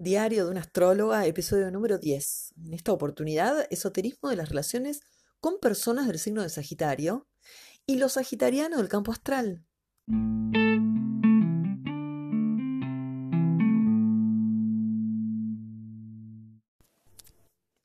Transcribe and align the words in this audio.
Diario 0.00 0.44
de 0.44 0.52
una 0.52 0.60
astróloga, 0.60 1.26
episodio 1.26 1.72
número 1.72 1.98
10. 1.98 2.54
En 2.66 2.72
esta 2.72 2.92
oportunidad, 2.92 3.66
esoterismo 3.68 4.28
de 4.30 4.36
las 4.36 4.48
relaciones 4.48 5.00
con 5.40 5.58
personas 5.58 6.06
del 6.06 6.20
signo 6.20 6.42
de 6.42 6.50
Sagitario 6.50 7.26
y 7.84 7.96
lo 7.96 8.08
sagitariano 8.08 8.76
del 8.76 8.88
campo 8.88 9.10
astral. 9.10 9.64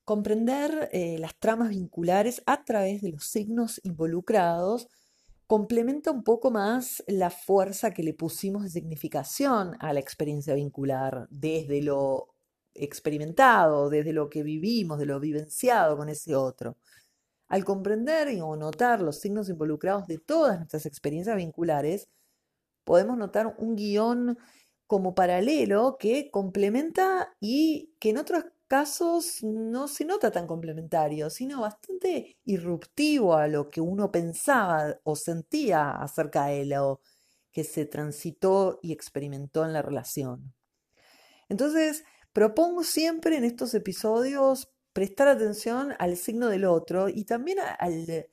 Comprender 0.06 0.90
eh, 0.92 1.18
las 1.18 1.36
tramas 1.40 1.70
vinculares 1.70 2.44
a 2.46 2.64
través 2.64 3.02
de 3.02 3.10
los 3.10 3.26
signos 3.26 3.82
involucrados 3.84 4.88
complementa 5.48 6.12
un 6.12 6.24
poco 6.24 6.52
más 6.52 7.04
la 7.08 7.30
fuerza 7.30 7.92
que 7.92 8.04
le 8.04 8.14
pusimos 8.14 8.64
de 8.64 8.70
significación 8.70 9.76
a 9.80 9.94
la 9.94 10.00
experiencia 10.00 10.56
vincular, 10.56 11.28
desde 11.30 11.82
lo 11.82 12.34
experimentado, 12.74 13.90
desde 13.90 14.14
lo 14.14 14.30
que 14.30 14.44
vivimos, 14.44 15.00
de 15.00 15.06
lo 15.06 15.20
vivenciado 15.20 15.98
con 15.98 16.10
ese 16.10 16.36
otro. 16.36 16.78
Al 17.48 17.66
comprender 17.66 18.30
o 18.42 18.56
notar 18.56 19.02
los 19.02 19.20
signos 19.20 19.50
involucrados 19.50 20.08
de 20.08 20.18
todas 20.18 20.58
nuestras 20.58 20.86
experiencias 20.86 21.36
vinculares, 21.36 22.10
podemos 22.84 23.18
notar 23.18 23.56
un 23.60 23.76
guion 23.76 24.38
como 24.88 25.16
paralelo 25.16 25.98
que 26.00 26.30
complementa 26.32 27.36
y 27.40 27.94
que 28.00 28.10
en 28.10 28.18
otros 28.18 28.46
casos 28.74 29.44
no 29.44 29.88
se 29.88 30.04
nota 30.04 30.32
tan 30.32 30.48
complementario, 30.48 31.30
sino 31.30 31.62
bastante 31.62 32.40
irruptivo 32.44 33.36
a 33.36 33.48
lo 33.48 33.70
que 33.70 33.82
uno 33.82 34.12
pensaba 34.12 35.00
o 35.04 35.16
sentía 35.16 35.92
acerca 35.92 36.48
de 36.48 36.66
lo 36.66 37.00
que 37.52 37.64
se 37.66 37.86
transitó 37.86 38.80
y 38.82 38.92
experimentó 38.92 39.64
en 39.64 39.74
la 39.74 39.84
relación. 39.84 40.56
Entonces, 41.50 42.04
propongo 42.32 42.84
siempre 42.84 43.38
en 43.38 43.44
estos 43.44 43.76
episodios 43.76 44.74
prestar 44.92 45.28
atención 45.28 45.94
al 46.00 46.18
signo 46.18 46.48
del 46.48 46.66
otro 46.66 47.10
y 47.10 47.26
también 47.26 47.60
al, 47.78 48.26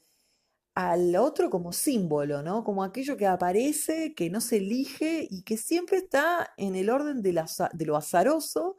al 0.74 1.16
otro 1.16 1.50
como 1.50 1.74
símbolo, 1.74 2.42
¿no? 2.42 2.64
Como 2.64 2.82
aquello 2.82 3.18
que 3.18 3.26
aparece, 3.26 4.14
que 4.14 4.30
no 4.30 4.40
se 4.40 4.56
elige 4.56 5.28
y 5.30 5.42
que 5.42 5.58
siempre 5.58 5.98
está 5.98 6.54
en 6.56 6.76
el 6.76 6.88
orden 6.88 7.20
de, 7.20 7.44
de 7.74 7.84
lo 7.84 7.94
azaroso 7.98 8.78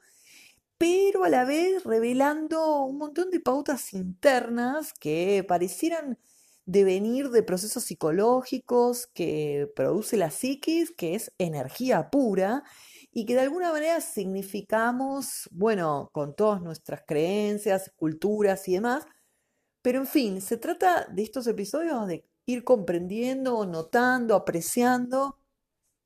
pero 0.82 1.26
a 1.26 1.30
la 1.30 1.46
vez 1.46 1.84
revelando 1.84 2.86
un 2.86 2.98
montón 2.98 3.30
de 3.30 3.40
pautas 3.40 3.94
internas 3.94 4.94
que 4.94 5.46
parecieran 5.48 6.18
devenir 6.66 7.30
de 7.30 7.44
procesos 7.44 7.84
psicológicos 7.84 9.06
que 9.06 9.72
produce 9.76 10.18
la 10.18 10.32
psiquis, 10.32 10.90
que 10.90 11.14
es 11.14 11.34
energía 11.38 12.10
pura, 12.10 12.64
y 13.12 13.28
que 13.28 13.36
de 13.36 13.42
alguna 13.42 13.72
manera 13.72 14.02
significamos, 14.02 15.48
bueno, 15.52 16.10
con 16.14 16.36
todas 16.36 16.64
nuestras 16.64 17.04
creencias, 17.06 17.92
culturas 17.95 18.68
y 18.68 18.73
demás, 18.73 19.06
pero 19.84 20.00
en 20.00 20.08
fin, 20.08 20.42
se 20.42 20.58
trata 20.58 21.06
de 21.06 21.22
estos 21.22 21.45
episodios 21.45 22.08
de 22.08 22.28
ir 22.48 22.64
comprendiendo, 22.64 23.68
notando, 23.68 24.34
apreciando 24.34 25.38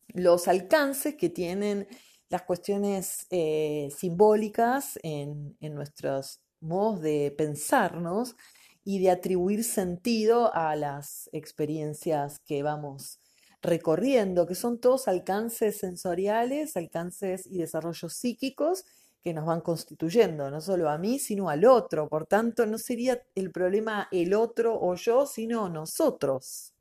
los 0.10 0.50
alcances 0.50 1.16
que 1.16 1.30
tienen 1.30 1.88
las 2.30 2.44
cuestiones 2.44 3.28
eh, 3.30 3.90
simbólicas 3.96 5.00
en, 5.04 5.56
en 5.60 5.76
nuestros 5.76 6.42
modos 6.60 7.02
de 7.02 7.34
pensarnos 7.38 8.36
y 8.84 9.00
de 9.00 9.12
atribuir 9.12 9.64
sentido 9.64 10.54
a 10.54 10.76
las 10.76 11.30
experiencias 11.34 12.40
que 12.40 12.64
vamos 12.64 13.20
recorriendo, 13.62 14.46
que 14.46 14.56
son 14.56 14.80
todos 14.80 15.08
alcances 15.08 15.80
sensoriales, 15.80 16.78
alcances 16.78 17.48
y 17.48 17.58
desarrollos 17.58 18.14
psíquicos 18.14 18.86
que 19.24 19.34
nos 19.34 19.46
van 19.46 19.62
constituyendo, 19.62 20.52
no 20.52 20.62
solo 20.62 20.88
a 20.88 21.00
mí, 21.00 21.18
sino 21.18 21.50
al 21.50 21.66
otro. 21.66 22.08
Por 22.08 22.28
tanto, 22.28 22.68
no 22.68 22.78
sería 22.78 23.24
el 23.34 23.52
problema 23.52 24.08
el 24.12 24.36
otro 24.36 24.80
o 24.80 24.94
yo, 24.94 25.26
sino 25.26 25.68
nosotros. 25.68 26.75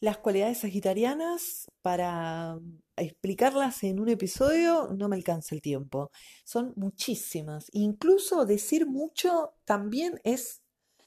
Las 0.00 0.16
cualidades 0.16 0.58
sagitarianas, 0.58 1.70
para 1.82 2.58
explicarlas 2.96 3.82
en 3.82 4.00
un 4.00 4.08
episodio, 4.08 4.88
no 4.96 5.10
me 5.10 5.16
alcanza 5.16 5.54
el 5.54 5.60
tiempo. 5.60 6.10
Son 6.42 6.72
muchísimas. 6.76 7.66
Incluso 7.72 8.46
decir 8.46 8.86
mucho 8.86 9.52
también 9.66 10.18
es 10.24 10.62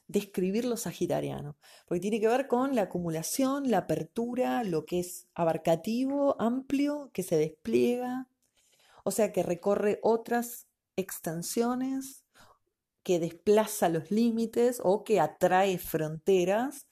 describir 0.08 0.66
lo 0.66 0.78
sagitariano, 0.78 1.58
porque 1.88 2.02
tiene 2.02 2.20
que 2.20 2.28
ver 2.28 2.48
con 2.48 2.76
la 2.76 2.84
acumulación, 2.84 3.72
la 3.72 3.80
apertura, 3.80 4.64
lo 4.64 4.86
que 4.86 5.00
es 5.00 5.28
abarcativo, 5.34 6.40
amplio, 6.40 7.10
que 7.14 7.24
se 7.24 7.36
despliega, 7.36 8.28
o 9.04 9.10
sea, 9.10 9.32
que 9.32 9.42
recorre 9.42 10.00
otras 10.04 10.68
extensiones, 10.98 12.26
que 13.02 13.20
desplaza 13.20 13.90
los 13.90 14.12
límites 14.12 14.80
o 14.84 15.04
que 15.04 15.20
atrae 15.20 15.80
fronteras 15.80 16.86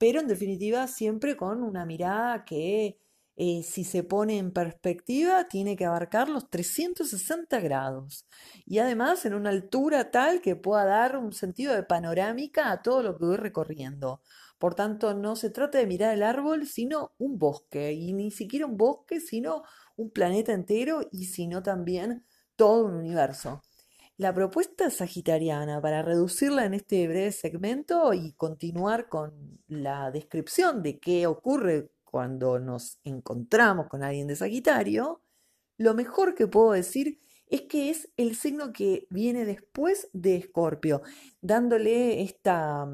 pero 0.00 0.20
en 0.20 0.28
definitiva 0.28 0.86
siempre 0.88 1.36
con 1.36 1.62
una 1.62 1.84
mirada 1.84 2.46
que 2.46 2.98
eh, 3.36 3.62
si 3.62 3.84
se 3.84 4.02
pone 4.02 4.38
en 4.38 4.50
perspectiva 4.50 5.46
tiene 5.46 5.76
que 5.76 5.84
abarcar 5.84 6.30
los 6.30 6.48
360 6.48 7.60
grados 7.60 8.26
y 8.64 8.78
además 8.78 9.26
en 9.26 9.34
una 9.34 9.50
altura 9.50 10.10
tal 10.10 10.40
que 10.40 10.56
pueda 10.56 10.86
dar 10.86 11.18
un 11.18 11.34
sentido 11.34 11.74
de 11.74 11.82
panorámica 11.82 12.72
a 12.72 12.80
todo 12.80 13.02
lo 13.02 13.18
que 13.18 13.26
voy 13.26 13.36
recorriendo. 13.36 14.22
Por 14.58 14.74
tanto, 14.74 15.12
no 15.14 15.36
se 15.36 15.50
trata 15.50 15.76
de 15.78 15.86
mirar 15.86 16.14
el 16.14 16.22
árbol, 16.22 16.66
sino 16.66 17.12
un 17.18 17.38
bosque, 17.38 17.92
y 17.92 18.12
ni 18.12 18.30
siquiera 18.30 18.66
un 18.66 18.76
bosque, 18.76 19.20
sino 19.20 19.64
un 19.96 20.10
planeta 20.10 20.52
entero 20.52 21.00
y 21.12 21.26
sino 21.26 21.62
también 21.62 22.24
todo 22.56 22.86
un 22.86 22.94
universo. 22.94 23.62
La 24.20 24.34
propuesta 24.34 24.90
sagitariana, 24.90 25.80
para 25.80 26.02
reducirla 26.02 26.66
en 26.66 26.74
este 26.74 27.08
breve 27.08 27.32
segmento 27.32 28.12
y 28.12 28.34
continuar 28.34 29.08
con 29.08 29.62
la 29.66 30.10
descripción 30.10 30.82
de 30.82 31.00
qué 31.00 31.26
ocurre 31.26 31.90
cuando 32.04 32.58
nos 32.58 33.00
encontramos 33.02 33.86
con 33.86 34.02
alguien 34.02 34.26
de 34.26 34.36
Sagitario, 34.36 35.22
lo 35.78 35.94
mejor 35.94 36.34
que 36.34 36.46
puedo 36.46 36.72
decir 36.72 37.22
es 37.46 37.62
que 37.62 37.88
es 37.88 38.10
el 38.18 38.36
signo 38.36 38.74
que 38.74 39.06
viene 39.08 39.46
después 39.46 40.10
de 40.12 40.36
Escorpio, 40.36 41.00
dándole 41.40 42.20
esta 42.20 42.86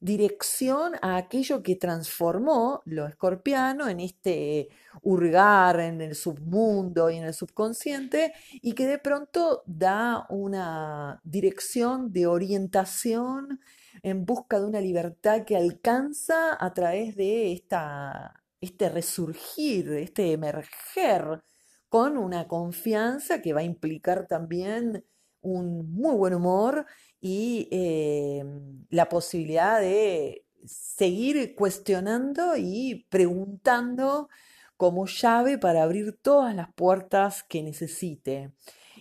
dirección 0.00 0.94
a 1.02 1.16
aquello 1.16 1.62
que 1.62 1.76
transformó 1.76 2.82
lo 2.84 3.06
escorpiano 3.06 3.88
en 3.88 4.00
este 4.00 4.68
hurgar 5.02 5.80
en 5.80 6.00
el 6.00 6.14
submundo 6.14 7.10
y 7.10 7.16
en 7.16 7.24
el 7.24 7.34
subconsciente 7.34 8.32
y 8.62 8.72
que 8.72 8.86
de 8.86 8.98
pronto 8.98 9.62
da 9.66 10.26
una 10.30 11.20
dirección 11.24 12.12
de 12.12 12.26
orientación 12.26 13.60
en 14.02 14.24
busca 14.24 14.60
de 14.60 14.66
una 14.66 14.80
libertad 14.80 15.44
que 15.44 15.56
alcanza 15.56 16.56
a 16.58 16.74
través 16.74 17.16
de 17.16 17.52
esta, 17.52 18.42
este 18.60 18.88
resurgir, 18.88 19.90
este 19.92 20.32
emerger 20.32 21.42
con 21.88 22.16
una 22.18 22.46
confianza 22.48 23.40
que 23.40 23.52
va 23.52 23.60
a 23.60 23.64
implicar 23.64 24.26
también 24.26 25.04
un 25.40 25.92
muy 25.92 26.16
buen 26.16 26.34
humor 26.34 26.86
y 27.20 27.68
eh, 27.70 28.44
la 28.90 29.08
posibilidad 29.08 29.80
de 29.80 30.44
seguir 30.64 31.54
cuestionando 31.54 32.56
y 32.56 33.06
preguntando 33.08 34.28
como 34.76 35.06
llave 35.06 35.58
para 35.58 35.82
abrir 35.82 36.18
todas 36.20 36.54
las 36.54 36.72
puertas 36.74 37.42
que 37.44 37.62
necesite. 37.62 38.52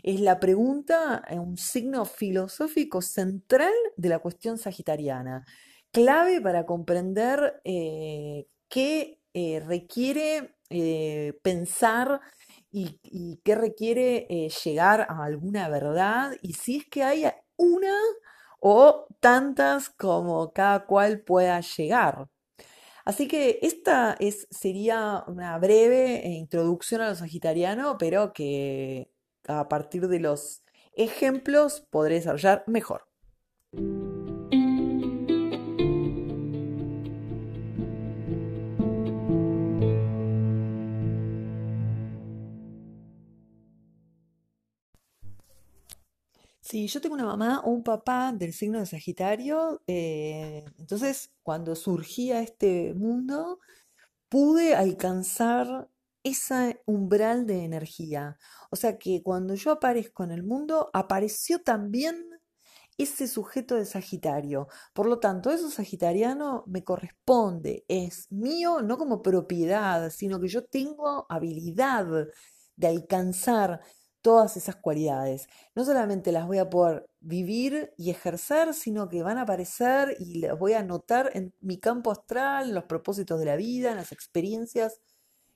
Es 0.03 0.21
la 0.21 0.39
pregunta, 0.39 1.23
un 1.31 1.57
signo 1.57 2.05
filosófico 2.05 3.01
central 3.01 3.73
de 3.97 4.09
la 4.09 4.19
cuestión 4.19 4.57
sagitariana, 4.57 5.45
clave 5.91 6.39
para 6.39 6.65
comprender 6.65 7.61
eh, 7.63 8.47
qué 8.69 9.19
eh, 9.33 9.61
requiere 9.65 10.51
pensar 11.43 12.19
y, 12.71 12.99
y, 13.03 13.39
qué 13.43 13.53
requiere 13.55 14.49
llegar 14.63 15.01
a 15.07 15.23
alguna 15.23 15.69
verdad 15.69 16.33
y 16.41 16.53
si 16.53 16.77
es 16.77 16.85
que 16.87 17.03
hay 17.03 17.25
una 17.57 17.95
o 18.59 19.07
tantas 19.19 19.89
como 19.89 20.51
cada 20.53 20.85
cual 20.85 21.21
pueda 21.21 21.59
llegar. 21.61 22.27
Así 23.05 23.27
que 23.27 23.59
esta 23.61 24.15
es, 24.19 24.47
sería 24.49 25.23
una 25.27 25.57
breve 25.59 26.23
introducción 26.25 27.01
a 27.01 27.09
lo 27.09 27.15
sagitariano, 27.15 27.97
pero 27.99 28.33
que 28.33 29.11
a 29.47 29.69
partir 29.69 30.07
de 30.07 30.19
los 30.19 30.63
ejemplos 30.95 31.85
podré 31.91 32.15
desarrollar 32.15 32.63
mejor. 32.65 33.07
Sí, 46.67 46.87
yo 46.87 46.99
tengo 46.99 47.13
una 47.13 47.25
mamá 47.25 47.59
o 47.63 47.69
un 47.69 47.83
papá 47.83 48.31
del 48.33 48.51
signo 48.51 48.79
de 48.79 48.87
Sagitario, 48.87 49.83
eh, 49.85 50.65
entonces 50.79 51.31
cuando 51.43 51.75
surgía 51.75 52.41
este 52.41 52.95
mundo 52.95 53.59
pude 54.29 54.75
alcanzar 54.75 55.89
ese 56.23 56.81
umbral 56.85 57.45
de 57.47 57.65
energía. 57.65 58.37
O 58.71 58.77
sea 58.77 58.97
que 58.97 59.23
cuando 59.23 59.55
yo 59.55 59.71
aparezco 59.73 60.23
en 60.23 60.31
el 60.31 60.43
mundo, 60.43 60.89
apareció 60.93 61.61
también 61.61 62.15
ese 62.97 63.27
sujeto 63.27 63.75
de 63.75 63.85
Sagitario. 63.85 64.67
Por 64.93 65.07
lo 65.07 65.19
tanto, 65.19 65.51
eso 65.51 65.69
sagitariano 65.69 66.63
me 66.67 66.83
corresponde, 66.83 67.85
es 67.87 68.31
mío 68.31 68.81
no 68.81 68.97
como 68.97 69.21
propiedad, 69.21 70.09
sino 70.11 70.39
que 70.39 70.47
yo 70.47 70.65
tengo 70.65 71.25
habilidad 71.29 72.07
de 72.75 72.87
alcanzar 72.87 73.81
todas 74.25 74.57
esas 74.57 74.77
cualidades. 74.77 75.47
No 75.75 75.85
solamente 75.85 76.31
las 76.31 76.47
voy 76.47 76.57
a 76.57 76.67
poder 76.67 77.07
vivir 77.19 77.93
y 77.95 78.09
ejercer, 78.09 78.73
sino 78.73 79.07
que 79.07 79.21
van 79.21 79.37
a 79.37 79.43
aparecer 79.43 80.17
y 80.19 80.39
las 80.39 80.57
voy 80.57 80.73
a 80.73 80.81
notar 80.81 81.29
en 81.35 81.53
mi 81.61 81.77
campo 81.77 82.11
astral, 82.11 82.69
en 82.69 82.73
los 82.73 82.85
propósitos 82.85 83.39
de 83.39 83.45
la 83.45 83.55
vida, 83.55 83.91
en 83.91 83.97
las 83.97 84.11
experiencias 84.11 84.99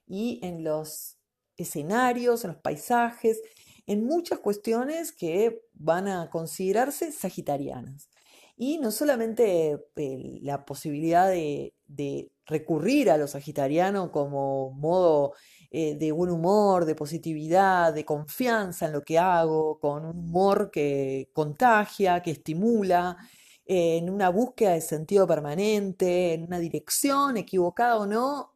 y 0.06 0.40
en 0.44 0.64
los 0.64 1.18
escenarios, 1.58 2.44
en 2.44 2.52
los 2.52 2.62
paisajes, 2.62 3.42
en 3.88 4.06
muchas 4.06 4.38
cuestiones 4.38 5.14
que 5.14 5.64
van 5.74 6.08
a 6.08 6.30
considerarse 6.30 7.12
sagitarianas. 7.12 8.08
Y 8.56 8.78
no 8.78 8.92
solamente 8.92 9.80
eh, 9.96 10.40
la 10.44 10.64
posibilidad 10.64 11.28
de, 11.28 11.74
de 11.88 12.32
recurrir 12.46 13.10
a 13.10 13.18
lo 13.18 13.28
sagitariano 13.28 14.12
como 14.12 14.70
modo 14.74 15.34
eh, 15.72 15.96
de 15.96 16.12
buen 16.12 16.32
humor, 16.32 16.86
de 16.86 16.96
positividad, 16.96 17.94
de 17.94 18.06
confianza 18.06 18.88
en 18.88 18.94
lo 18.94 19.04
que 19.04 19.20
hago, 19.20 19.80
con 19.80 20.06
un 20.06 20.18
humor 20.18 20.72
que 20.72 21.30
contagia, 21.34 22.22
que 22.22 22.32
estimula, 22.32 23.18
en 23.66 24.10
una 24.10 24.30
búsqueda 24.30 24.72
de 24.72 24.82
sentido 24.82 25.28
permanente, 25.28 26.34
en 26.34 26.44
una 26.46 26.58
dirección, 26.58 27.38
equivocada 27.38 27.98
o 27.98 28.08
no, 28.08 28.56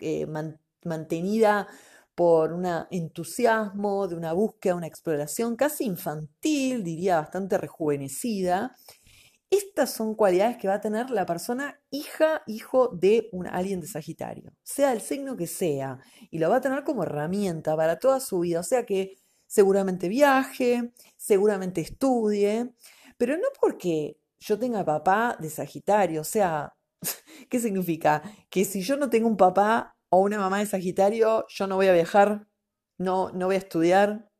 eh, 0.00 0.26
mantenida 0.84 1.66
por 2.14 2.52
un 2.52 2.66
entusiasmo, 2.90 4.06
de 4.06 4.16
una 4.16 4.34
búsqueda, 4.34 4.74
una 4.74 4.86
exploración 4.86 5.56
casi 5.56 5.84
infantil, 5.84 6.84
diría 6.84 7.16
bastante 7.20 7.56
rejuvenecida, 7.56 8.76
estas 9.50 9.92
son 9.92 10.14
cualidades 10.14 10.56
que 10.56 10.68
va 10.68 10.74
a 10.74 10.80
tener 10.80 11.10
la 11.10 11.26
persona 11.26 11.80
hija, 11.90 12.42
hijo 12.46 12.88
de 12.88 13.28
un 13.32 13.48
alguien 13.48 13.80
de 13.80 13.88
Sagitario, 13.88 14.52
sea 14.62 14.92
el 14.92 15.00
signo 15.00 15.36
que 15.36 15.48
sea, 15.48 15.98
y 16.30 16.38
lo 16.38 16.48
va 16.48 16.56
a 16.56 16.60
tener 16.60 16.84
como 16.84 17.02
herramienta 17.02 17.76
para 17.76 17.98
toda 17.98 18.20
su 18.20 18.40
vida, 18.40 18.60
o 18.60 18.64
sea 18.64 18.86
que 18.86 19.16
seguramente 19.46 20.08
viaje, 20.08 20.92
seguramente 21.16 21.80
estudie, 21.80 22.72
pero 23.18 23.36
no 23.36 23.48
porque 23.60 24.20
yo 24.38 24.58
tenga 24.58 24.84
papá 24.84 25.36
de 25.40 25.50
Sagitario, 25.50 26.20
o 26.20 26.24
sea, 26.24 26.76
¿qué 27.50 27.58
significa? 27.58 28.22
Que 28.50 28.64
si 28.64 28.82
yo 28.82 28.96
no 28.96 29.10
tengo 29.10 29.28
un 29.28 29.36
papá 29.36 29.96
o 30.10 30.20
una 30.20 30.38
mamá 30.38 30.60
de 30.60 30.66
Sagitario, 30.66 31.46
yo 31.48 31.66
no 31.66 31.76
voy 31.76 31.88
a 31.88 31.92
viajar, 31.92 32.46
no, 32.98 33.30
no 33.32 33.46
voy 33.46 33.56
a 33.56 33.58
estudiar. 33.58 34.30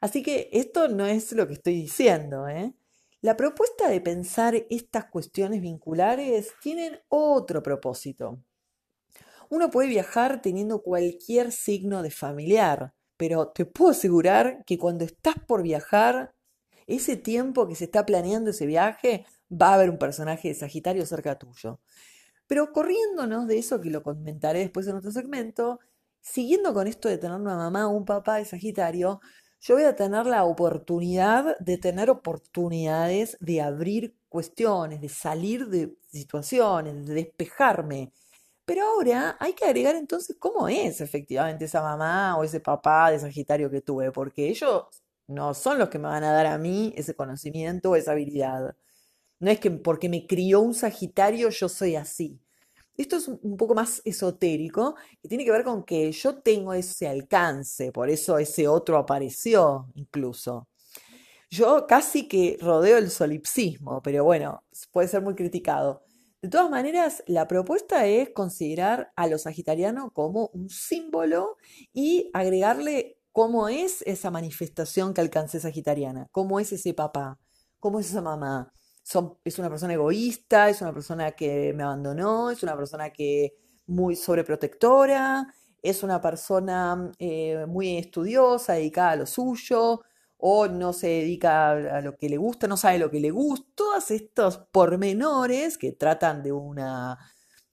Así 0.00 0.22
que 0.22 0.48
esto 0.52 0.88
no 0.88 1.06
es 1.06 1.32
lo 1.32 1.46
que 1.46 1.54
estoy 1.54 1.74
diciendo, 1.74 2.46
¿eh? 2.48 2.74
La 3.20 3.36
propuesta 3.36 3.88
de 3.88 4.00
pensar 4.00 4.54
estas 4.70 5.06
cuestiones 5.06 5.60
vinculares 5.60 6.52
tienen 6.62 7.00
otro 7.08 7.64
propósito. 7.64 8.38
Uno 9.50 9.70
puede 9.70 9.88
viajar 9.88 10.40
teniendo 10.40 10.82
cualquier 10.82 11.50
signo 11.50 12.02
de 12.02 12.12
familiar, 12.12 12.94
pero 13.16 13.48
te 13.48 13.66
puedo 13.66 13.90
asegurar 13.90 14.64
que 14.64 14.78
cuando 14.78 15.04
estás 15.04 15.34
por 15.48 15.62
viajar, 15.62 16.32
ese 16.86 17.16
tiempo 17.16 17.66
que 17.66 17.74
se 17.74 17.86
está 17.86 18.06
planeando 18.06 18.50
ese 18.50 18.66
viaje, 18.66 19.26
va 19.50 19.70
a 19.70 19.74
haber 19.74 19.90
un 19.90 19.98
personaje 19.98 20.46
de 20.46 20.54
Sagitario 20.54 21.04
cerca 21.04 21.40
tuyo. 21.40 21.80
Pero 22.46 22.72
corriéndonos 22.72 23.48
de 23.48 23.58
eso, 23.58 23.80
que 23.80 23.90
lo 23.90 24.04
comentaré 24.04 24.60
después 24.60 24.86
en 24.86 24.94
otro 24.94 25.10
segmento, 25.10 25.80
siguiendo 26.20 26.72
con 26.72 26.86
esto 26.86 27.08
de 27.08 27.18
tener 27.18 27.40
una 27.40 27.56
mamá 27.56 27.88
o 27.88 27.90
un 27.90 28.04
papá 28.04 28.36
de 28.36 28.44
Sagitario, 28.44 29.20
yo 29.60 29.74
voy 29.74 29.84
a 29.84 29.96
tener 29.96 30.26
la 30.26 30.44
oportunidad 30.44 31.58
de 31.58 31.78
tener 31.78 32.10
oportunidades 32.10 33.36
de 33.40 33.60
abrir 33.60 34.16
cuestiones, 34.28 35.00
de 35.00 35.08
salir 35.08 35.68
de 35.68 35.96
situaciones, 36.08 37.06
de 37.06 37.14
despejarme. 37.14 38.12
Pero 38.64 38.84
ahora 38.84 39.36
hay 39.40 39.54
que 39.54 39.64
agregar 39.64 39.96
entonces 39.96 40.36
cómo 40.38 40.68
es 40.68 41.00
efectivamente 41.00 41.64
esa 41.64 41.82
mamá 41.82 42.36
o 42.38 42.44
ese 42.44 42.60
papá 42.60 43.10
de 43.10 43.18
Sagitario 43.18 43.70
que 43.70 43.80
tuve, 43.80 44.12
porque 44.12 44.48
ellos 44.48 44.84
no 45.26 45.54
son 45.54 45.78
los 45.78 45.88
que 45.88 45.98
me 45.98 46.08
van 46.08 46.24
a 46.24 46.32
dar 46.32 46.46
a 46.46 46.58
mí 46.58 46.92
ese 46.96 47.14
conocimiento 47.14 47.90
o 47.90 47.96
esa 47.96 48.12
habilidad. 48.12 48.76
No 49.40 49.50
es 49.50 49.60
que 49.60 49.70
porque 49.70 50.08
me 50.08 50.26
crió 50.26 50.60
un 50.60 50.74
Sagitario 50.74 51.50
yo 51.50 51.68
soy 51.68 51.96
así. 51.96 52.40
Esto 52.98 53.16
es 53.16 53.28
un 53.28 53.56
poco 53.56 53.76
más 53.76 54.02
esotérico 54.04 54.96
y 55.22 55.28
tiene 55.28 55.44
que 55.44 55.52
ver 55.52 55.62
con 55.62 55.84
que 55.84 56.10
yo 56.10 56.40
tengo 56.40 56.74
ese 56.74 57.06
alcance, 57.06 57.92
por 57.92 58.10
eso 58.10 58.38
ese 58.38 58.66
otro 58.66 58.98
apareció 58.98 59.86
incluso. 59.94 60.66
Yo 61.48 61.86
casi 61.86 62.26
que 62.26 62.58
rodeo 62.60 62.98
el 62.98 63.10
solipsismo, 63.10 64.02
pero 64.02 64.24
bueno, 64.24 64.64
puede 64.90 65.06
ser 65.06 65.22
muy 65.22 65.36
criticado. 65.36 66.02
De 66.42 66.48
todas 66.48 66.70
maneras, 66.70 67.22
la 67.28 67.46
propuesta 67.46 68.04
es 68.06 68.30
considerar 68.30 69.12
a 69.14 69.28
lo 69.28 69.38
sagitariano 69.38 70.10
como 70.10 70.50
un 70.52 70.68
símbolo 70.68 71.56
y 71.92 72.30
agregarle 72.34 73.20
cómo 73.30 73.68
es 73.68 74.02
esa 74.06 74.32
manifestación 74.32 75.14
que 75.14 75.20
alcancé 75.20 75.60
sagitariana, 75.60 76.26
cómo 76.32 76.58
es 76.58 76.72
ese 76.72 76.94
papá, 76.94 77.38
cómo 77.78 78.00
es 78.00 78.10
esa 78.10 78.22
mamá, 78.22 78.72
es 79.44 79.58
una 79.58 79.68
persona 79.70 79.94
egoísta, 79.94 80.68
es 80.68 80.80
una 80.82 80.92
persona 80.92 81.32
que 81.32 81.72
me 81.74 81.82
abandonó, 81.82 82.50
es 82.50 82.62
una 82.62 82.76
persona 82.76 83.10
que 83.10 83.54
muy 83.86 84.16
sobreprotectora, 84.16 85.46
es 85.82 86.02
una 86.02 86.20
persona 86.20 87.10
eh, 87.18 87.64
muy 87.66 87.96
estudiosa, 87.96 88.74
dedicada 88.74 89.12
a 89.12 89.16
lo 89.16 89.26
suyo, 89.26 90.02
o 90.36 90.68
no 90.68 90.92
se 90.92 91.08
dedica 91.08 91.70
a 91.70 92.00
lo 92.00 92.16
que 92.16 92.28
le 92.28 92.36
gusta, 92.36 92.68
no 92.68 92.76
sabe 92.76 92.98
lo 92.98 93.10
que 93.10 93.20
le 93.20 93.30
gusta, 93.30 93.66
todos 93.74 94.10
estos 94.10 94.58
pormenores 94.70 95.78
que 95.78 95.92
tratan 95.92 96.42
de 96.42 96.52
una 96.52 97.18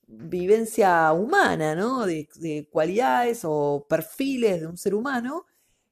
vivencia 0.08 1.12
humana, 1.12 1.74
¿no? 1.74 2.06
de 2.06 2.68
cualidades 2.72 3.42
o 3.44 3.86
perfiles 3.88 4.60
de 4.60 4.66
un 4.66 4.76
ser 4.76 4.94
humano, 4.94 5.46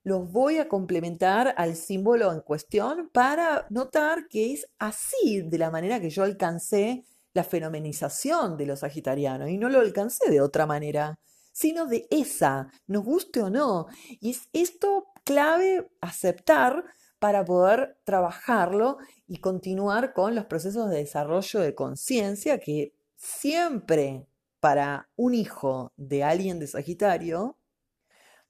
los 0.04 0.30
voy 0.30 0.58
a 0.58 0.68
complementar 0.68 1.54
al 1.56 1.76
símbolo 1.76 2.30
en 2.32 2.40
cuestión 2.40 3.10
para 3.12 3.66
notar 3.70 4.28
que 4.28 4.52
es 4.52 4.68
así 4.78 5.42
de 5.42 5.58
la 5.58 5.70
manera 5.70 5.98
que 5.98 6.10
yo 6.10 6.22
alcancé 6.22 7.04
la 7.32 7.42
fenomenización 7.42 8.56
de 8.56 8.66
los 8.66 8.80
sagitarianos 8.80 9.48
y 9.48 9.58
no 9.58 9.68
lo 9.68 9.80
alcancé 9.80 10.30
de 10.30 10.40
otra 10.40 10.66
manera, 10.66 11.18
sino 11.52 11.86
de 11.86 12.06
esa, 12.10 12.68
nos 12.86 13.02
guste 13.02 13.42
o 13.42 13.50
no. 13.50 13.86
Y 14.20 14.30
es 14.30 14.48
esto 14.52 15.06
clave 15.24 15.90
aceptar 16.00 16.84
para 17.18 17.44
poder 17.44 17.96
trabajarlo 18.04 18.98
y 19.26 19.38
continuar 19.38 20.12
con 20.12 20.34
los 20.34 20.44
procesos 20.44 20.90
de 20.90 20.98
desarrollo 20.98 21.60
de 21.60 21.74
conciencia 21.74 22.60
que 22.60 22.94
siempre 23.16 24.26
para 24.60 25.08
un 25.16 25.34
hijo 25.34 25.92
de 25.96 26.22
alguien 26.22 26.58
de 26.58 26.66
Sagitario 26.66 27.56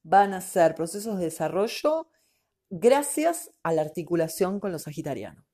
van 0.05 0.35
a 0.35 0.41
ser 0.41 0.75
procesos 0.75 1.19
de 1.19 1.25
desarrollo 1.25 2.09
gracias 2.71 3.51
a 3.63 3.73
la 3.73 3.83
articulación 3.83 4.61
con 4.61 4.71
los 4.71 4.83
sagitarianos. 4.83 5.45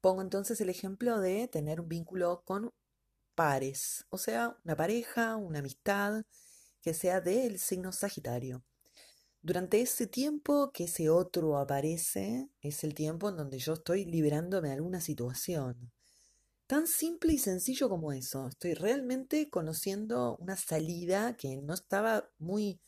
Pongo 0.00 0.22
entonces 0.22 0.60
el 0.60 0.70
ejemplo 0.70 1.18
de 1.18 1.48
tener 1.48 1.80
un 1.80 1.88
vínculo 1.88 2.42
con 2.44 2.70
pares, 3.34 4.06
o 4.10 4.16
sea, 4.16 4.56
una 4.64 4.76
pareja, 4.76 5.36
una 5.36 5.58
amistad, 5.58 6.22
que 6.80 6.94
sea 6.94 7.20
del 7.20 7.58
signo 7.58 7.92
Sagitario. 7.92 8.64
Durante 9.42 9.80
ese 9.80 10.06
tiempo 10.06 10.72
que 10.72 10.84
ese 10.84 11.10
otro 11.10 11.58
aparece, 11.58 12.48
es 12.60 12.84
el 12.84 12.94
tiempo 12.94 13.28
en 13.28 13.36
donde 13.36 13.58
yo 13.58 13.74
estoy 13.74 14.04
liberándome 14.04 14.68
de 14.68 14.74
alguna 14.74 15.00
situación. 15.00 15.92
Tan 16.66 16.86
simple 16.86 17.32
y 17.32 17.38
sencillo 17.38 17.88
como 17.88 18.12
eso. 18.12 18.48
Estoy 18.48 18.74
realmente 18.74 19.48
conociendo 19.48 20.36
una 20.38 20.56
salida 20.56 21.34
que 21.36 21.62
no 21.62 21.72
estaba 21.72 22.30
muy 22.38 22.80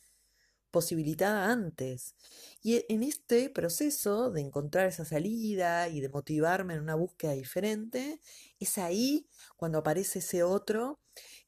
posibilitada 0.71 1.51
antes. 1.51 2.15
Y 2.63 2.85
en 2.89 3.03
este 3.03 3.49
proceso 3.49 4.31
de 4.31 4.41
encontrar 4.41 4.87
esa 4.87 5.05
salida 5.05 5.89
y 5.89 5.99
de 5.99 6.09
motivarme 6.09 6.75
en 6.75 6.81
una 6.81 6.95
búsqueda 6.95 7.33
diferente, 7.33 8.21
es 8.59 8.77
ahí 8.77 9.27
cuando 9.57 9.79
aparece 9.79 10.19
ese 10.19 10.43
otro 10.43 11.00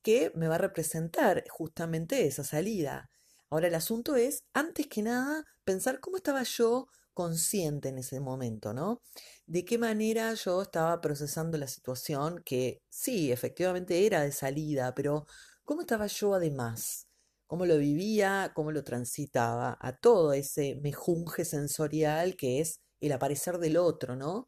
que 0.03 0.31
me 0.35 0.47
va 0.47 0.55
a 0.55 0.59
representar 0.59 1.43
justamente 1.49 2.27
esa 2.27 2.43
salida. 2.43 3.09
Ahora 3.49 3.67
el 3.67 3.75
asunto 3.75 4.15
es, 4.15 4.43
antes 4.53 4.87
que 4.87 5.01
nada, 5.01 5.45
pensar 5.63 5.99
cómo 5.99 6.17
estaba 6.17 6.43
yo 6.43 6.87
consciente 7.13 7.89
en 7.89 7.99
ese 7.99 8.19
momento, 8.19 8.73
¿no? 8.73 9.01
De 9.45 9.63
qué 9.65 9.77
manera 9.77 10.33
yo 10.33 10.61
estaba 10.61 10.99
procesando 11.01 11.57
la 11.57 11.67
situación 11.67 12.41
que 12.45 12.81
sí, 12.89 13.31
efectivamente 13.31 14.05
era 14.05 14.21
de 14.21 14.31
salida, 14.31 14.93
pero 14.95 15.25
¿cómo 15.63 15.81
estaba 15.81 16.07
yo 16.07 16.33
además? 16.33 17.07
¿Cómo 17.47 17.65
lo 17.65 17.77
vivía? 17.77 18.51
¿Cómo 18.55 18.71
lo 18.71 18.83
transitaba? 18.83 19.77
A 19.79 19.95
todo 19.95 20.33
ese 20.33 20.75
mejunje 20.81 21.45
sensorial 21.45 22.35
que 22.35 22.59
es 22.61 22.79
el 22.99 23.11
aparecer 23.11 23.59
del 23.59 23.77
otro, 23.77 24.15
¿no? 24.15 24.47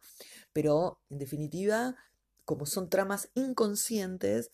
Pero 0.54 1.00
en 1.10 1.20
definitiva, 1.20 1.96
como 2.46 2.66
son 2.66 2.90
tramas 2.90 3.30
inconscientes, 3.36 4.50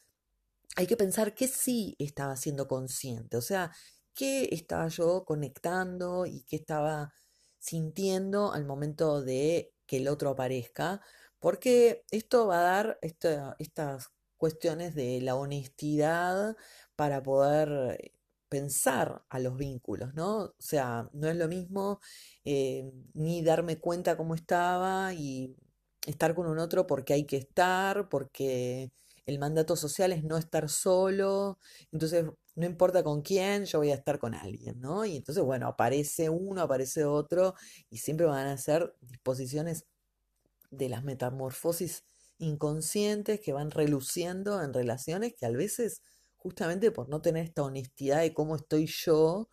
hay 0.76 0.88
que 0.88 0.98
pensar 0.98 1.34
que 1.36 1.48
sí 1.48 1.96
estaba 2.00 2.36
siendo 2.36 2.68
consciente, 2.68 3.38
o 3.38 3.42
sea, 3.42 3.72
qué 4.14 4.50
estaba 4.52 4.88
yo 4.88 5.26
conectando 5.26 6.26
y 6.26 6.44
qué 6.44 6.58
estaba 6.58 7.14
sintiendo 7.60 8.54
al 8.54 8.66
momento 8.66 9.22
de 9.22 9.74
que 9.86 9.98
el 9.98 10.08
otro 10.08 10.32
aparezca, 10.32 11.02
porque 11.40 12.06
esto 12.12 12.48
va 12.48 12.60
a 12.60 12.64
dar 12.64 13.00
estas 13.02 14.10
cuestiones 14.38 14.96
de 14.96 15.22
la 15.22 15.36
honestidad 15.36 16.56
para 16.96 17.22
poder 17.24 18.14
pensar 18.50 19.24
a 19.30 19.40
los 19.40 19.56
vínculos, 19.58 20.14
¿no? 20.14 20.40
O 20.46 20.56
sea, 20.60 21.10
no 21.14 21.30
es 21.30 21.36
lo 21.38 21.48
mismo 21.48 22.00
eh, 22.44 22.92
ni 23.14 23.44
darme 23.44 23.80
cuenta 23.80 24.18
cómo 24.18 24.36
estaba 24.36 25.14
y 25.14 25.56
estar 26.06 26.36
con 26.36 26.48
un 26.48 26.60
otro 26.60 26.88
porque 26.88 27.14
hay 27.14 27.26
que 27.26 27.38
estar, 27.38 28.10
porque 28.10 28.92
el 29.26 29.40
mandato 29.40 29.76
social 29.76 30.12
es 30.12 30.24
no 30.24 30.38
estar 30.38 30.70
solo, 30.70 31.60
entonces 31.92 32.26
no 32.56 32.66
importa 32.66 33.04
con 33.04 33.22
quién, 33.22 33.66
yo 33.66 33.80
voy 33.80 33.92
a 33.92 33.96
estar 33.96 34.20
con 34.20 34.34
alguien, 34.34 34.80
¿no? 34.82 35.06
Y 35.06 35.18
entonces, 35.18 35.44
bueno, 35.44 35.68
aparece 35.68 36.30
uno, 36.30 36.62
aparece 36.62 37.06
otro, 37.06 37.56
y 37.90 37.98
siempre 37.98 38.26
van 38.26 38.48
a 38.48 38.58
ser 38.58 38.96
disposiciones 39.02 39.86
de 40.70 40.90
las 40.90 41.04
metamorfosis 41.04 42.04
inconscientes 42.38 43.40
que 43.40 43.54
van 43.54 43.72
reluciendo 43.72 44.62
en 44.64 44.74
relaciones 44.74 45.34
que 45.36 45.46
a 45.46 45.52
veces, 45.52 46.02
justamente 46.38 46.92
por 46.92 47.10
no 47.10 47.22
tener 47.22 47.46
esta 47.46 47.64
honestidad 47.64 48.22
de 48.22 48.34
cómo 48.34 48.56
estoy 48.56 48.88
yo, 48.88 49.48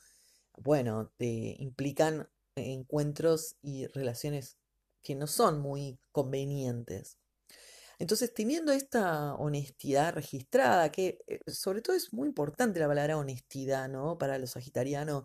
bueno, 0.57 1.13
te 1.17 1.57
implican 1.59 2.29
encuentros 2.57 3.57
y 3.63 3.87
relaciones 3.89 4.57
que 5.03 5.15
no 5.15 5.27
son 5.27 5.61
muy 5.61 5.99
convenientes. 6.13 7.19
Entonces, 7.99 8.33
teniendo 8.33 8.73
esta 8.73 9.35
honestidad 9.35 10.15
registrada, 10.15 10.91
que 10.93 11.19
eh, 11.27 11.41
sobre 11.51 11.83
todo 11.83 11.97
es 11.97 12.13
muy 12.13 12.29
importante 12.29 12.79
la 12.81 12.87
palabra 12.89 13.17
honestidad, 13.19 13.89
¿no? 13.89 14.19
Para 14.19 14.39
los 14.39 14.51
sagitarianos, 14.53 15.25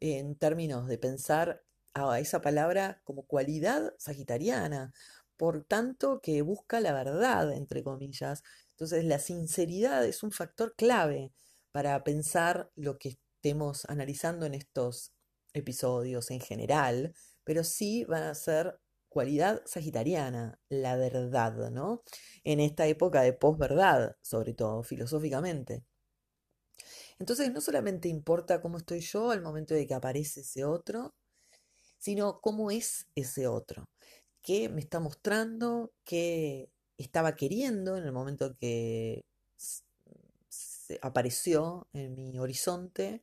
en 0.00 0.36
términos 0.36 0.86
de 0.88 0.98
pensar 0.98 1.64
a 1.94 2.20
esa 2.20 2.40
palabra 2.40 3.00
como 3.04 3.24
cualidad 3.26 3.94
sagitariana, 3.98 4.92
por 5.36 5.64
tanto 5.64 6.20
que 6.22 6.42
busca 6.42 6.80
la 6.80 6.92
verdad, 6.92 7.52
entre 7.52 7.82
comillas. 7.82 8.42
Entonces, 8.70 9.04
la 9.04 9.18
sinceridad 9.18 10.04
es 10.04 10.22
un 10.22 10.32
factor 10.32 10.74
clave 10.76 11.32
para 11.72 12.04
pensar 12.04 12.70
lo 12.76 12.98
que 12.98 13.10
estemos 13.10 13.84
analizando 13.86 14.46
en 14.46 14.54
estos 14.54 15.12
episodios 15.52 16.30
en 16.30 16.40
general, 16.40 17.14
pero 17.44 17.64
sí 17.64 18.04
van 18.04 18.24
a 18.24 18.34
ser 18.34 18.80
cualidad 19.14 19.62
sagitariana, 19.64 20.58
la 20.68 20.96
verdad, 20.96 21.70
¿no? 21.70 22.02
En 22.42 22.60
esta 22.60 22.86
época 22.88 23.22
de 23.22 23.32
posverdad, 23.32 24.16
sobre 24.22 24.52
todo 24.52 24.82
filosóficamente. 24.82 25.84
Entonces 27.20 27.52
no 27.52 27.60
solamente 27.60 28.08
importa 28.08 28.60
cómo 28.60 28.76
estoy 28.78 29.00
yo 29.00 29.30
al 29.30 29.40
momento 29.40 29.72
de 29.74 29.86
que 29.86 29.94
aparece 29.94 30.40
ese 30.40 30.64
otro, 30.64 31.14
sino 31.98 32.40
cómo 32.40 32.72
es 32.72 33.06
ese 33.14 33.46
otro, 33.46 33.88
qué 34.42 34.68
me 34.68 34.80
está 34.80 34.98
mostrando, 34.98 35.92
qué 36.04 36.68
estaba 36.98 37.36
queriendo 37.36 37.96
en 37.96 38.04
el 38.04 38.12
momento 38.12 38.56
que 38.58 39.24
apareció 41.00 41.86
en 41.92 42.14
mi 42.16 42.38
horizonte 42.38 43.22